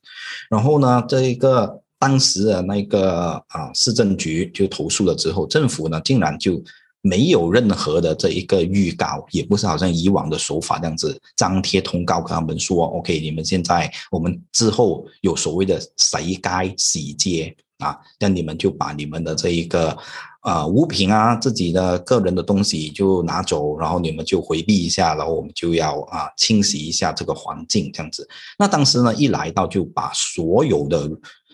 [0.50, 6.61] 然后呢，这一个当时的那个啊市政局就投诉了之后，政府呢竟然就。
[7.02, 19.96] 没有任何的这一个预告，也不是好像以往的手法这样子张贴通告跟他们说，OK，你们现在我们之后有所谓的谁该洗街啊，那你们就把你们的这一个
[20.42, 28.28] 呃物品啊，自己的个人的东西就拿走，然后你们就回避一下，然后我们就要啊清洗一下这个环境这样子。
[28.59, 31.09] 那当时呢一来到就把所有的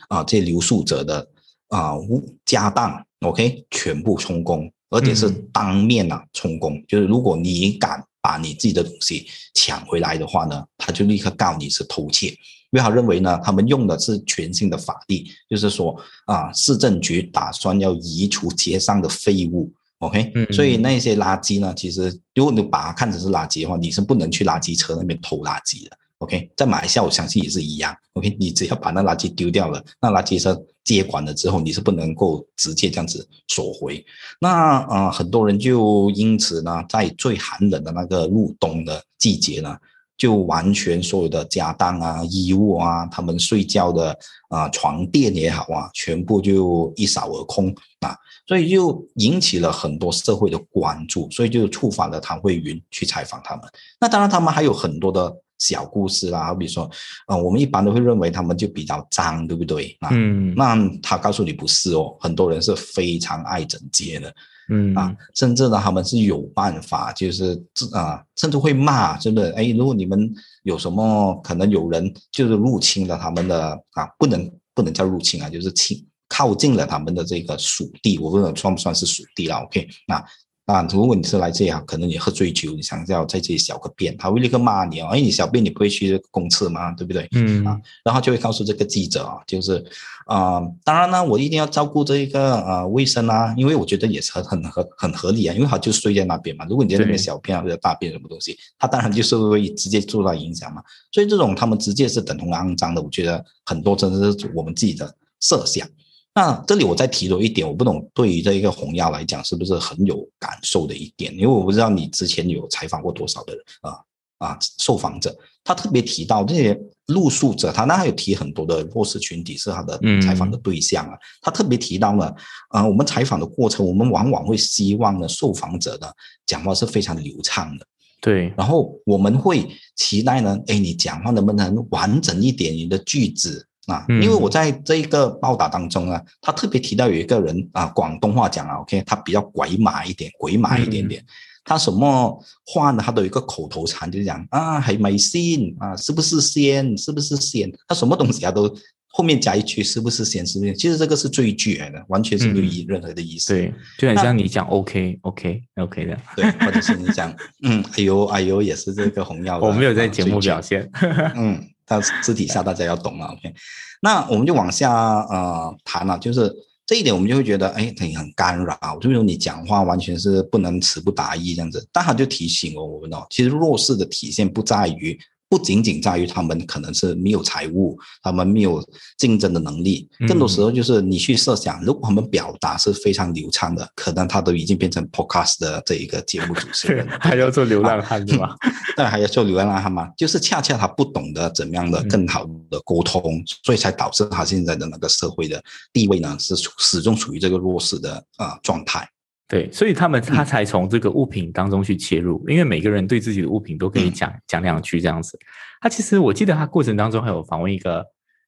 [0.09, 1.29] 啊这些留宿者的
[1.69, 4.73] 啊屋家当 OK 全部充公。
[4.93, 12.37] 而且是当面啊充公，就是如果你敢把你自己的东西抢回来的话呢，他就立刻告你是偷窃，因
[12.73, 25.97] 为他认为呢，他们用的是全新的法律，就是说啊，市政局打算要移除街上的废物，OK，所以那些垃圾呢，其实如果你把它看成是垃圾的话，你是不能去垃圾车那边偷垃圾的。
[26.23, 27.93] OK，在马来西亚我相信也是一样。
[28.13, 34.05] OK，你只要把那垃圾丢掉了，那垃圾车接管了之后，你是不能够直接这样子索回。
[34.41, 39.77] 那啊，很多人就因此呢，在最寒冷的那个入冬的季节呢，
[40.17, 44.17] 就完全所有的家当啊、衣物啊、他们睡觉的
[44.49, 53.65] 啊床垫也好啊，全部就一扫而空啊，所以就引起了很多社会的关注，所以就触发了唐慧云去采访他们。
[54.01, 55.35] 那当然，他们还有很多的。
[55.63, 56.91] 小故事啦，好比说，
[57.27, 59.97] 啊，我们一般都会认为他们就比较脏，对不对？
[60.11, 64.35] 嗯，那他告诉你不是哦，很多人是非常爱整洁的，
[64.71, 70.29] 嗯啊，甚至呢，他们是有办法，就是啊，甚至会骂，真的，哎，如果你们
[70.65, 75.97] 有什么可能有人就是入侵了他们的啊，不能不能叫入侵啊，就是侵
[76.29, 80.25] 靠近了他们的这个属地，我不知道算不算是属地了，OK，那。
[80.67, 85.09] 啊，如果你是来这样，可能你喝醉酒，你想要在这里小个便，他会立刻骂你哦。
[85.09, 86.93] 哎，你小便你不会去公厕吗？
[86.93, 87.29] 对不对？
[87.33, 89.85] 嗯啊，然后就会告诉这个记者啊，就是
[90.27, 96.65] 啊，当然呢，我一定要照顾这一个呃卫生啊，因为我觉得也是很很合很合理啊，因为他就睡在那边嘛。
[96.69, 100.81] 如果你在那边小便或者大便什么东西，他当然就是会直接受到影响嘛。
[101.11, 105.87] 所以这种他们直接是等同肮脏的，我觉得很多真的是我们自己的设想。
[106.35, 114.01] 那这里我再提多一点，我不懂对于这一个红药来讲是不是很有感受的一点，因为我不知道你之前有采访过多少的人啊
[114.39, 116.75] 啊受访者，他特别提到这些
[117.09, 122.35] 露宿者，他那还有提很多的弱势群体是他的采访的对象啊，他特别提到了
[122.71, 126.07] 啊，我们采访的过程，我们往往会希望呢受访者呢
[126.47, 127.87] 讲话是非常流畅的，
[128.23, 133.67] 对，然后我们会期待呢，哎，你讲话能不能完整一点，你的句子。
[133.87, 141.25] 啊，因为我在这一个报道当中啊，他特别提到有一个人啊，广东话讲啊，OK，他比较鬼马一点，鬼马一点点。
[141.65, 143.01] 他什么话呢？
[143.05, 146.99] 他都有一个口头禅，就是讲啊，还没信啊，是不是先？
[146.99, 147.73] 是不是先？
[147.87, 148.69] 他什么东西啊，都
[149.13, 150.45] 后面加一句是不是先？
[150.45, 150.75] 是不是？
[150.75, 153.55] 其实这个是最句来的，完全是没有任何的意思。
[153.55, 156.19] 对，就很像你讲 OK，OK，OK 的。
[156.35, 159.61] 对，或者是你讲嗯，哎呦，哎呦，也是这个红药。
[159.61, 160.91] 我没有在节目表现。
[161.37, 161.65] 嗯。
[161.93, 163.53] 但私底下大家要懂了，OK？
[164.01, 166.51] 那我们就往下呃谈了，就是
[166.87, 171.87] 这一点我们就会觉得，哎，你很干扰，就是说你讲话完全是不能词不达意这样子。
[171.93, 175.19] 但他就提醒我们哦，其实弱势的体现不在于。
[175.53, 178.83] 不仅仅在于他们可能是没有财务，他们没有
[179.19, 188.57] 竞争的能力，更多时候就是你去设想，如果他们表达是非常流畅的，可能他都已经变成 podcast 的这一个节目主持人， 还要做流浪汉是吗？
[188.97, 190.09] 对，还要做流浪汉吗？
[190.17, 195.63] 就是恰恰他不懂得怎么样的更好的沟通，所以才导致他现在的那个社会的
[195.93, 199.07] 地位呢，是始终处于这个弱势的啊状态。
[199.49, 205.39] 对，所以他们他才从这个物品当中去切入，因为每个人对自己的物品都可以讲讲两句这样子。
[205.81, 208.05] 他其实我记得他过程当中还有访问一个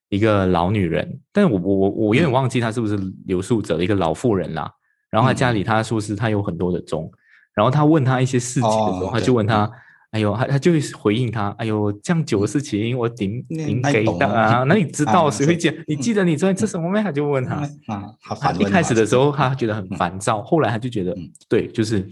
[0.09, 4.71] 一个老女人，但是我我我我有点忘记她是不是留宿者的一个老妇人啦。
[5.11, 7.11] 然后他家里他说是他有很多的钟，
[7.55, 9.71] 然后他问他一些事情的时候，他就问他。
[10.15, 15.75] 哎呦，他他就会回应他，哎呦，这样久的事情我顶顶给的啊，那你知道谁会讲？
[15.89, 17.03] 你记得你昨天吃什么没？
[17.03, 17.57] 他就问他
[17.89, 21.13] 啊，他一开始的时候他觉得很烦躁，后来他就觉得，
[21.49, 22.09] 对，就是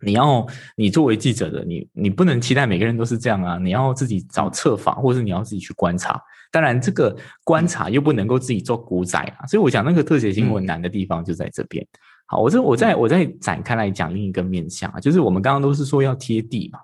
[0.00, 6.18] 你要你作为记者的，你你不能期待每个人都是这样啊，你要自己找策访，或者是你要自己去观察。
[6.50, 7.14] 当然，这个
[7.44, 11.86] 观察又不能够自己做古仔啊，所以我讲那个特写新闻难的地方就在这边。
[12.24, 16.78] 好，我这我再我再展开来讲另一个面向啊，就是我们刚刚都是说要贴地嘛。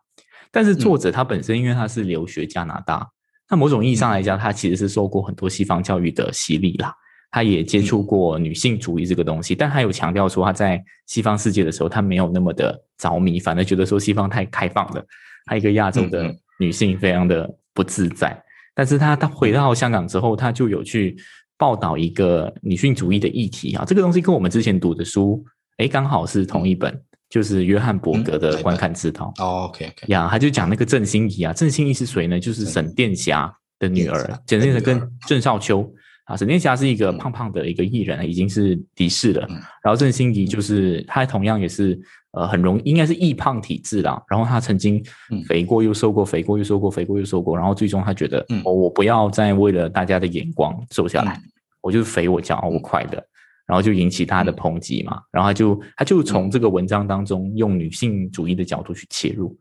[0.55, 3.05] 但是作者他本身，因为他是留学加拿大，
[3.51, 6.95] 那某种意义上来讲，他其实是受过很多西方教育的洗礼啦。
[7.33, 15.05] 他也接触过女性主义这个东西，但他有强调说他在西方世界的时候，他没有那么的着迷，反而觉得说西方太开放了，
[15.47, 18.41] 他一个亚洲的女性非常的不自在。
[18.73, 21.17] 但是他他回到香港之后，他就有去
[21.59, 25.45] 报道一个女性主义的议题啊，这个东西跟我们之前读的书，
[25.79, 27.03] 哎，刚好是同一本，
[27.35, 29.35] 就是约翰伯格的《观看之道》。
[29.43, 32.39] 哦，OK OK，呀，他就讲那个郑欣宜啊，郑欣宜是谁呢？
[32.39, 35.93] 就是沈殿霞的女儿，简直是跟郑少秋。
[36.27, 39.45] 啊，沈殿霞是一个胖胖的一个艺人，已经是离世了。
[39.83, 42.01] 然后郑欣宜就是她，同样也是
[42.35, 44.23] 呃很容易，应该是易胖体质啦。
[44.29, 45.05] 然后她曾经
[45.49, 47.57] 肥过又瘦过，肥过又瘦过，肥过又瘦过。
[47.59, 51.37] 然后最终她觉得，我我不要再为了大家的眼光瘦下来，
[51.83, 53.21] 我就肥我骄傲我快乐。
[53.67, 55.21] 然后就引起他的抨击嘛。
[55.31, 59.57] 然后他就他就从这个文章当中用女性主义的角度去切入。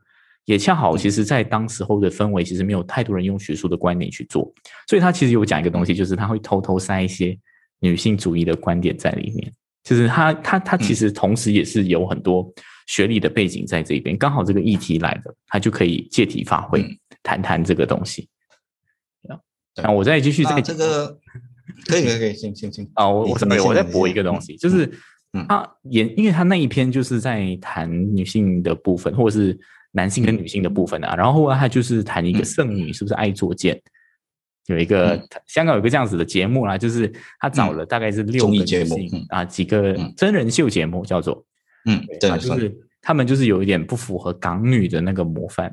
[0.45, 4.53] 也恰好，其实，在当时候的氛围，其实没有太多人用学术的观点去做，
[4.89, 7.39] 所以他其实有讲一个东西，就是他会偷偷塞一些
[7.79, 9.49] 女性主义的观点在里面。
[9.85, 12.45] 就是他他他其实同时也是有很多
[12.87, 16.85] 学历的背景在这边，刚好这个议题来了，他就可以借题发挥，
[17.21, 18.27] 谈谈这个东西。
[19.81, 21.17] 那我再继续再这个，
[21.87, 22.89] 可以可以可以，行行行。
[22.93, 24.91] 啊，我我准备我再补一个东西，就是
[25.47, 29.59] 他演，因为他那一篇就是在谈女性的部分，或者是。
[29.95, 33.79] 男性跟女性的部分啊，然后后来他就是谈一个剩女是不是爱作贱，
[34.65, 41.45] 有一个香港有个这样子的节目啦，就是他找了大概是六个女性啊，几个真人秀节目叫做，
[41.85, 45.71] 嗯，对，就是他们就是有一点不符合港女的那个模范。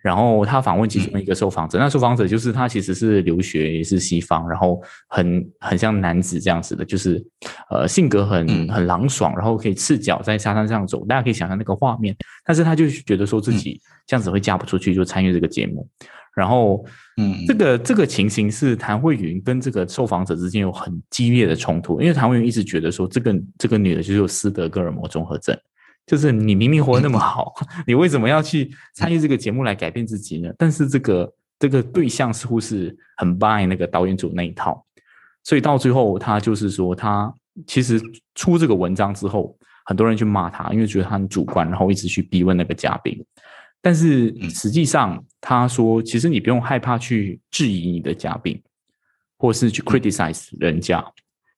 [0.00, 7.24] 然后他访问其中一个受访者，那受访者就是他其实是留学也是西方，然后很很像男子这样子的，就是
[7.70, 12.16] 呃性格很很朗爽，然后可以赤脚在沙滩上走，大家可以想象那个画面。
[12.44, 15.86] 但是他就觉得说自己这样子会嫁不出去，就参与这个节目。
[16.32, 16.84] 然后，
[17.16, 25.58] 嗯，这个这个情形是谭慧云跟这个受访者之间有很激烈的冲突，因为谭慧云一直觉得说这个这个女的就是有斯德哥尔摩综合症。
[26.08, 27.54] 就是你明明活得那么 好，
[27.86, 30.50] 你为什么要去参与这个节目来改变自己呢？
[30.56, 34.82] 但是这个这个对象似乎是很 buy 那个导演组那一套，
[35.44, 37.30] 所以到最后他就是说，他
[37.66, 38.00] 其实
[38.34, 39.54] 出这个文章之后，
[39.84, 43.22] 很多人去骂他，因为觉得他很主观，然后一直去逼问那个嘉宾。
[43.82, 48.58] 但是实际上他说，其实你不用害怕去质疑你的嘉宾，
[49.36, 51.04] 或是去 criticize 人家，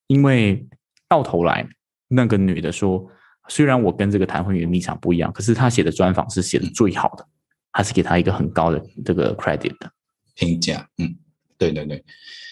[0.08, 0.66] 因为
[1.08, 1.64] 到头来
[2.08, 3.08] 那个女的说。
[3.50, 7.26] 虽然我跟这个谭慧云立场不一样，可是他写的专访是写的最好的，
[7.72, 9.90] 还是给他一个很高的这个 credit 的
[10.36, 10.88] 评价。
[10.96, 11.14] 嗯，
[11.58, 12.02] 对对对。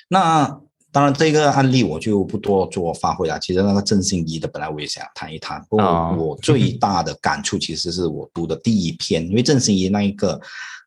[0.09, 0.61] 那
[0.93, 3.39] 当然这个案例我就不多做发挥了。
[3.39, 5.65] 其实那个郑信怡的，本来我也想谈一谈。
[5.71, 10.41] 不过我最大的感触其实是我读的第一篇，因为郑信怡那一个，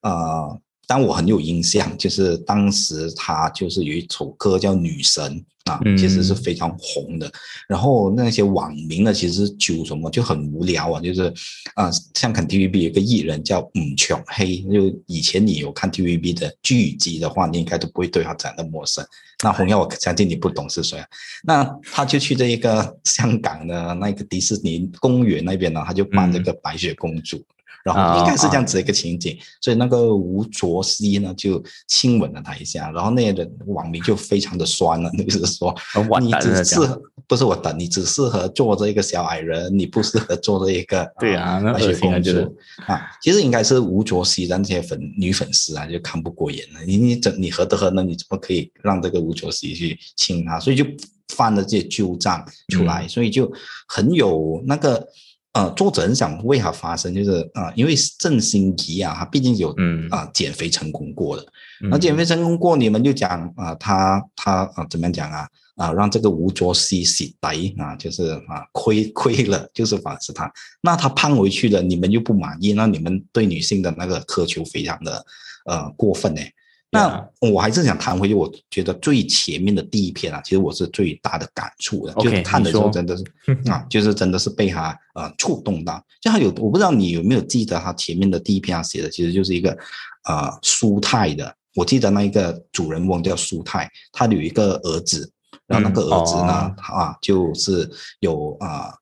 [0.03, 0.61] 呃。
[0.93, 7.31] 但我很有印象，就是当时他就是有一首歌叫《女神》啊，其实是非常红的。
[7.65, 11.33] 然后那些网民呢，其实就什么就很无聊啊，就是
[11.75, 19.01] 啊，像看 TVB 有个艺人叫吴琼黑，就以前你有看 TVB 的剧集的话，你应该都不会对他讲的陌生。
[19.41, 20.99] 那红耀，我相信你不懂是谁。
[20.99, 21.07] 啊
[21.45, 27.41] 那他就去这一个香港的那个迪士尼公园那边呢，他就扮这个白雪公主。
[27.83, 35.75] 然后应该是这样子一个情景，所以那个吴卓羲呢就亲吻了他一下，然后那个网民就非常的酸了， 就是说
[36.21, 50.59] 你只适合不是我等，你只适合做这一个小矮人，你不适合做这一个对啊，那些公主啊，其实应该是吴卓羲让这些粉女粉丝啊就看不过眼了，你你怎你何德何能，你怎么可以让这个吴卓羲去亲他？
[50.59, 50.85] 所以就
[51.29, 53.51] 犯了这些旧账出来，所以就
[53.87, 55.07] 很有那个。
[55.53, 60.07] 呃，作者很想为他发声，就是啊，因为郑欣宜啊，他毕竟有嗯。
[60.09, 61.45] 啊减肥成功过的，
[61.89, 75.25] 那减肥成功过，你们就讲啊，他他啊怎么样讲啊啊，让这个吴卓羲洗白啊，就是啊亏亏了，就是反思他，那他胖回去了，你们又不满意，那你们对女性的那个苛求非常的
[75.65, 76.41] 呃过分呢。
[76.93, 83.23] 那我还是想谈回去，我觉得最前面的第一篇啊，其实我是最大的感触的，就是看的时候真的是
[83.71, 86.03] 啊，就是真的是被他呃触动到。
[86.19, 89.71] 就他有，我不知道你有没有记得他前面的第一篇他写的，其实就是一个
[90.25, 95.31] 呃苏泰的，我记得那一个主人翁叫苏泰，他有一个儿子，
[95.67, 97.89] 然后那个儿子呢啊就是
[98.19, 98.93] 有啊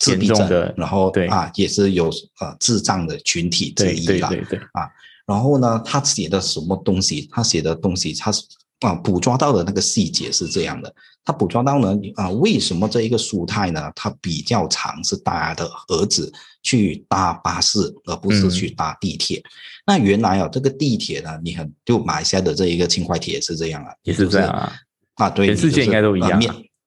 [0.00, 2.10] 自闭症，然后对啊也是有
[2.40, 4.58] 呃智障的群体之一了，对对对。
[4.72, 4.90] 啊。
[5.28, 7.28] 然后呢，他写的什么东西？
[7.30, 8.42] 他写的东西，他是
[8.80, 19.42] 啊捕捉到的那个细节是这样的，他捕捉到呢啊为什么这一个舒泰呢，他比较长是搭的儿子去搭巴士，而不是去搭地铁。
[19.86, 24.72] 那原来啊这个地铁呢，你很就马来西亚的这一个轻快铁是这样啊，也是这样啊，
[25.16, 26.40] 啊对，全世界应该都一样。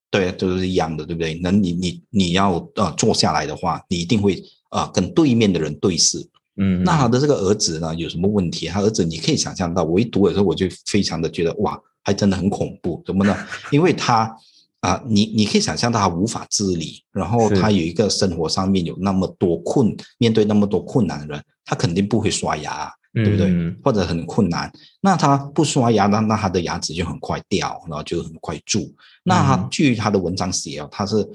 [0.10, 1.40] 对，都是一样的，对不对？
[1.44, 6.18] 那你你你要呃坐下来的话，你一定会啊跟对面的人对视。
[6.58, 8.68] 嗯，那他的这个儿子呢有什么问题？
[8.68, 13.02] 他儿子你可以想象到，我一读的时候我就非常的觉得哇，还真的很恐怖。
[13.06, 13.36] 怎么呢？
[13.72, 14.36] 因为他
[14.82, 22.92] 啊，你你可以想象到他无法自理，然后他有一个生活上面有那么多困，面对那么多困难的人，他肯定不会刷牙。
[23.14, 23.48] 对不对？
[23.84, 24.72] 或者很困难，
[25.02, 28.90] 那他不刷牙，那那他的牙齿就很快掉，然后就很快蛀。
[29.26, 31.28] 那他据他的文章写哦，他是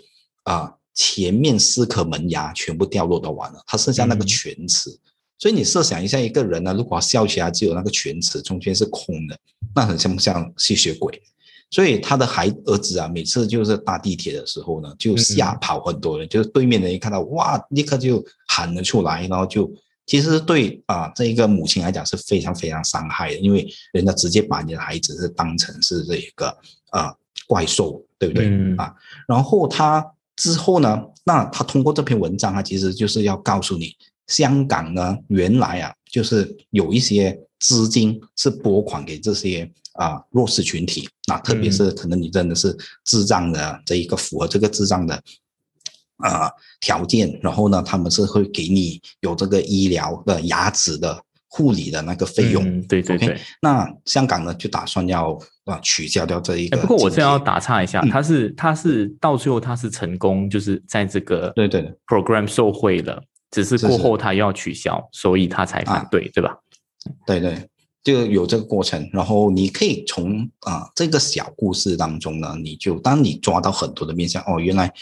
[0.44, 4.88] 啊前面四颗门牙全部掉落都完了，他剩下那个全齿。
[5.38, 9.38] 所以你设想一下，一个人呢，如果笑起来只有那个全齿，中间是空的，
[9.74, 11.22] 那很像不像吸血鬼？
[11.70, 19.70] 所以他的孩儿子啊，每次就是搭地铁的时候呢，就吓跑很多人，就是对面的人一看到哇，立刻就喊了出来，然后就。
[20.08, 26.46] 其实对啊，这一个母亲来讲是非常非常伤害的，因为人家直接把你的孩子是当成是这一个
[26.90, 27.12] 啊
[27.48, 28.94] 怪兽，对不对啊？
[29.26, 30.06] 然后他
[30.36, 33.96] 之后呢，那他通过这篇文章，他其实就是要告诉你，
[34.26, 45.22] 香港呢原来啊就是有一些资金是拨款给这些啊弱势群体，那特别是可能你真的是智障的这一个符合这个智障的。
[46.18, 46.50] 啊，
[46.80, 53.38] 条件，然后呢，他们是会给你有这个医疗的牙齿的护理的那个费用，对对对。
[53.60, 56.78] 那香港呢，就打算要啊取消掉这一个。
[56.78, 63.22] 不过我这要打岔一下，他是他是到最后他是成功，就是在这个对对 program 受贿了，
[63.64, 66.56] 只是过后他要取消，所以他才反对，对吧？
[67.26, 67.68] 对对，
[68.02, 69.08] 就有这个过程。
[69.12, 74.92] 然后你可以从啊这个小故事当中呢，你就当你抓到很多的面向，哦，原来。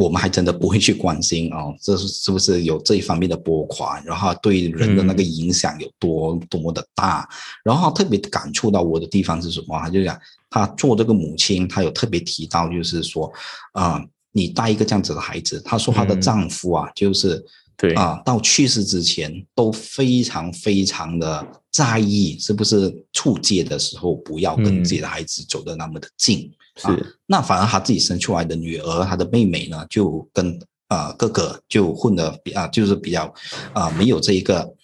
[0.00, 7.28] 我们还真的不会去关心哦，这是是不是有这一方面的拨款，然后对人的那个影响有多多么的大？
[7.64, 9.76] 然后特别感触到我的地方是什么？
[9.76, 10.16] 他就讲
[10.48, 13.28] 他做这个母亲，他有特别提到，就是说
[13.72, 17.44] 啊，你带一个这样子的孩子，她说她的丈夫啊，就是
[17.80, 26.52] 对啊，到去世之前都非常非常的在意，是不是出界的时候不要跟自己的孩子走得那么的近。
[26.74, 30.58] 是，那反而他自己生出来的女儿，他的妹妹呢，就跟
[30.88, 33.32] 啊哥哥就混的比啊，就是比较
[33.72, 34.74] 啊没有这一个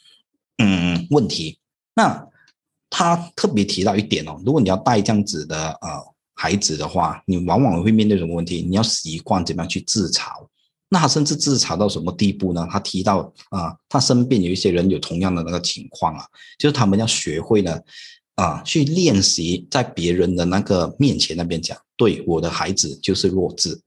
[0.58, 1.58] 嗯问题。
[1.96, 2.24] 那
[2.90, 5.88] 他特别提到一点哦，如果你要带这样子的呃
[6.34, 8.62] 孩子的话，你往往会面对什么问题？
[8.62, 10.28] 你要习惯怎么样去自嘲。
[10.88, 12.66] 那他甚至自嘲到什么地步呢？
[12.70, 16.24] 他提到啊，他身边有一些人有同样的那个情况啊，
[16.58, 17.78] 就是他们要学会呢。
[18.36, 23.80] 啊，去练习在别人的那个面前那边讲，对我的孩子就是弱智，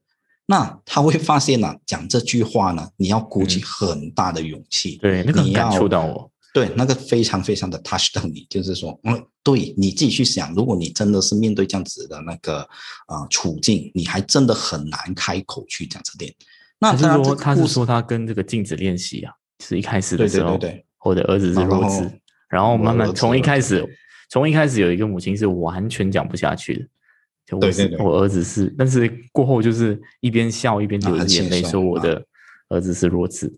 [0.46, 12.60] 那他会发现呢，讲这句话呢，你要鼓起很大的勇气，对，那个感触到我，对，那个非常非常的 touch 到你，就是说，嗯，对你自己去想，如果你真的是面对这样子的那个
[13.04, 16.34] 啊处境，你还真的很难开口去讲这点。
[16.80, 19.32] 那是说，他是说他跟这个镜子练习啊，
[19.64, 22.10] 是一开始的时候，对对对，我的儿子是弱智，
[22.48, 23.84] 然后慢慢从一开始。
[24.30, 26.86] 从一开始有一个母亲是完全讲不下去的，
[27.46, 32.22] 就我是我儿子是，但是过后就是一边笑一边流着眼泪说我的
[32.68, 33.50] 儿子是弱智，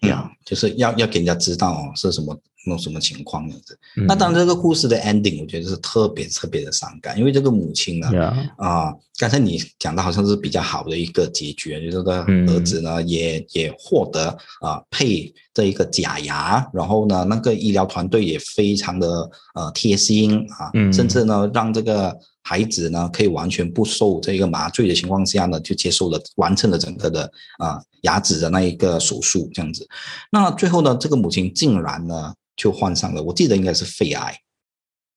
[0.00, 3.78] 呀，就是要要给人家知道是什么那种什么情况样子。
[4.06, 8.08] 那当然这个故事的 ending 我觉得是特别特别的伤感，因为这个母亲呢，
[8.56, 14.28] 啊，刚才你讲的好像是比较好的一个结局，就是这个儿子呢也也获得
[14.60, 15.32] 啊配。
[15.54, 22.16] 这一个假牙，然后呢，那个医疗团队也非常的呃贴心啊，甚至呢让这个
[22.48, 29.86] 孩子呢可以完全不受这个麻醉的情况下呢，就接受了完成了整个的啊牙齿的那一个手术这样子。
[30.32, 34.34] 那最后呢，这个母亲竟然呢就患上了，我记得应该是肺癌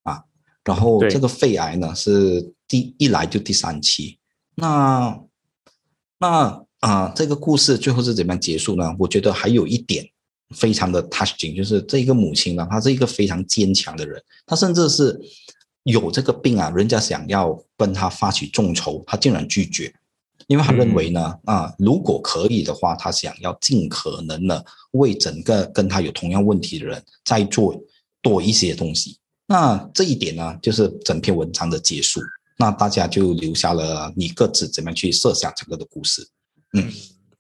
[0.03, 0.21] 啊，
[0.65, 4.17] 然后这个肺癌呢是第一来就第三期，
[4.55, 5.17] 那
[6.19, 8.93] 那啊这个故事最后是怎么样结束呢？
[8.99, 10.05] 我觉得还有一点。
[10.53, 15.17] 非常的 touching，就是这一个母亲呢，她是一个非常坚强的人，她甚至是
[15.84, 19.93] 有这个病啊，人家想要跟他发起众筹，他竟然拒绝，
[20.47, 27.75] 因为他认为呢，啊，如果可以的话，他想要尽可能的为整个跟他有同样问题的人再做
[28.21, 29.17] 多一些东西。
[29.47, 32.21] 那这一点呢，就是整篇文章的结束。
[32.57, 36.27] 那大家就留下了你各自怎么样去设想整个的故事。
[36.73, 36.88] 嗯，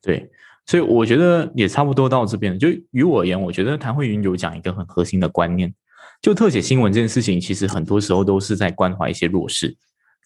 [0.01, 0.29] 对。
[0.65, 2.57] 所以我觉得也差不多到这边。
[2.57, 5.73] 就于我而言，我觉得谭慧云有讲一个很核心的观念，
[6.21, 9.75] 就特写新闻这件事情，其实很多时候都是在关怀一些弱势，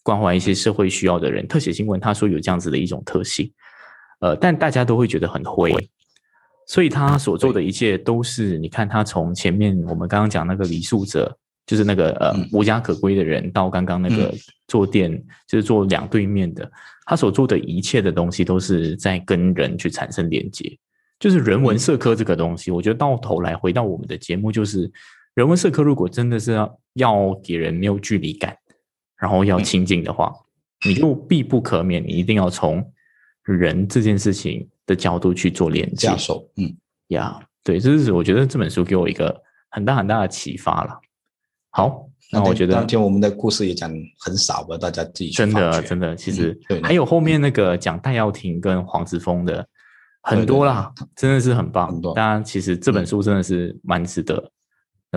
[0.04, 1.48] 关怀一些社会需要的人。
[1.48, 3.50] 特写新闻他说有这样子的一种特性，
[4.20, 5.72] 呃，但大家都会觉得很灰，
[6.68, 11.34] 所以他所做的一切都是，你看他从前面我们刚刚讲那个李素哲，
[11.66, 14.34] 就是那个呃无家可归的人，到刚刚那个
[14.68, 15.12] 坐店，
[15.48, 16.70] 就是坐两对面的，
[17.06, 20.78] 他所做的一切的东西都是在跟人去产生连接。
[21.18, 24.92] 就是人文社科这个东西，我觉得到头来回到我们的节目，就是
[25.36, 28.58] 人文社科如果真的是要要给人没有距离感，
[29.18, 30.34] 然后要亲近的话，
[30.88, 32.84] 你就必不可免，你一定要从
[33.44, 36.08] 人这件事情的角度去做连接。
[36.56, 36.76] 嗯，
[37.10, 41.00] 呀，对，这是我觉得这本书给我一个很大很大的启发了。
[41.70, 49.68] 好，那我觉得今天我们的故事也讲很少吧，大家自己真的真的，其实还有后面那个讲戴耀廷跟黄子峰的。
[50.28, 52.02] 很多啦，真的是很棒。
[52.16, 54.52] 当然，其实这本书真的是蛮值得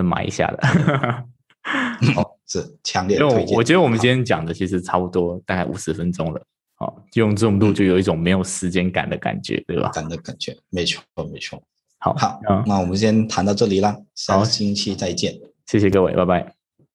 [0.03, 0.67] 买一下的。
[2.15, 3.57] 哦，是强烈推荐。
[3.57, 6.41] 我觉得我们今天讲的其实差不多，大概五十分钟了。
[6.75, 9.89] 好，用这种度就有一种没有时间感的感觉，对吧？
[9.89, 11.61] 感的感觉，没错，没错。
[11.99, 15.37] 好，好，那我们先谈到这里啦，下星期再见。
[15.65, 16.58] 谢谢各位，拜拜。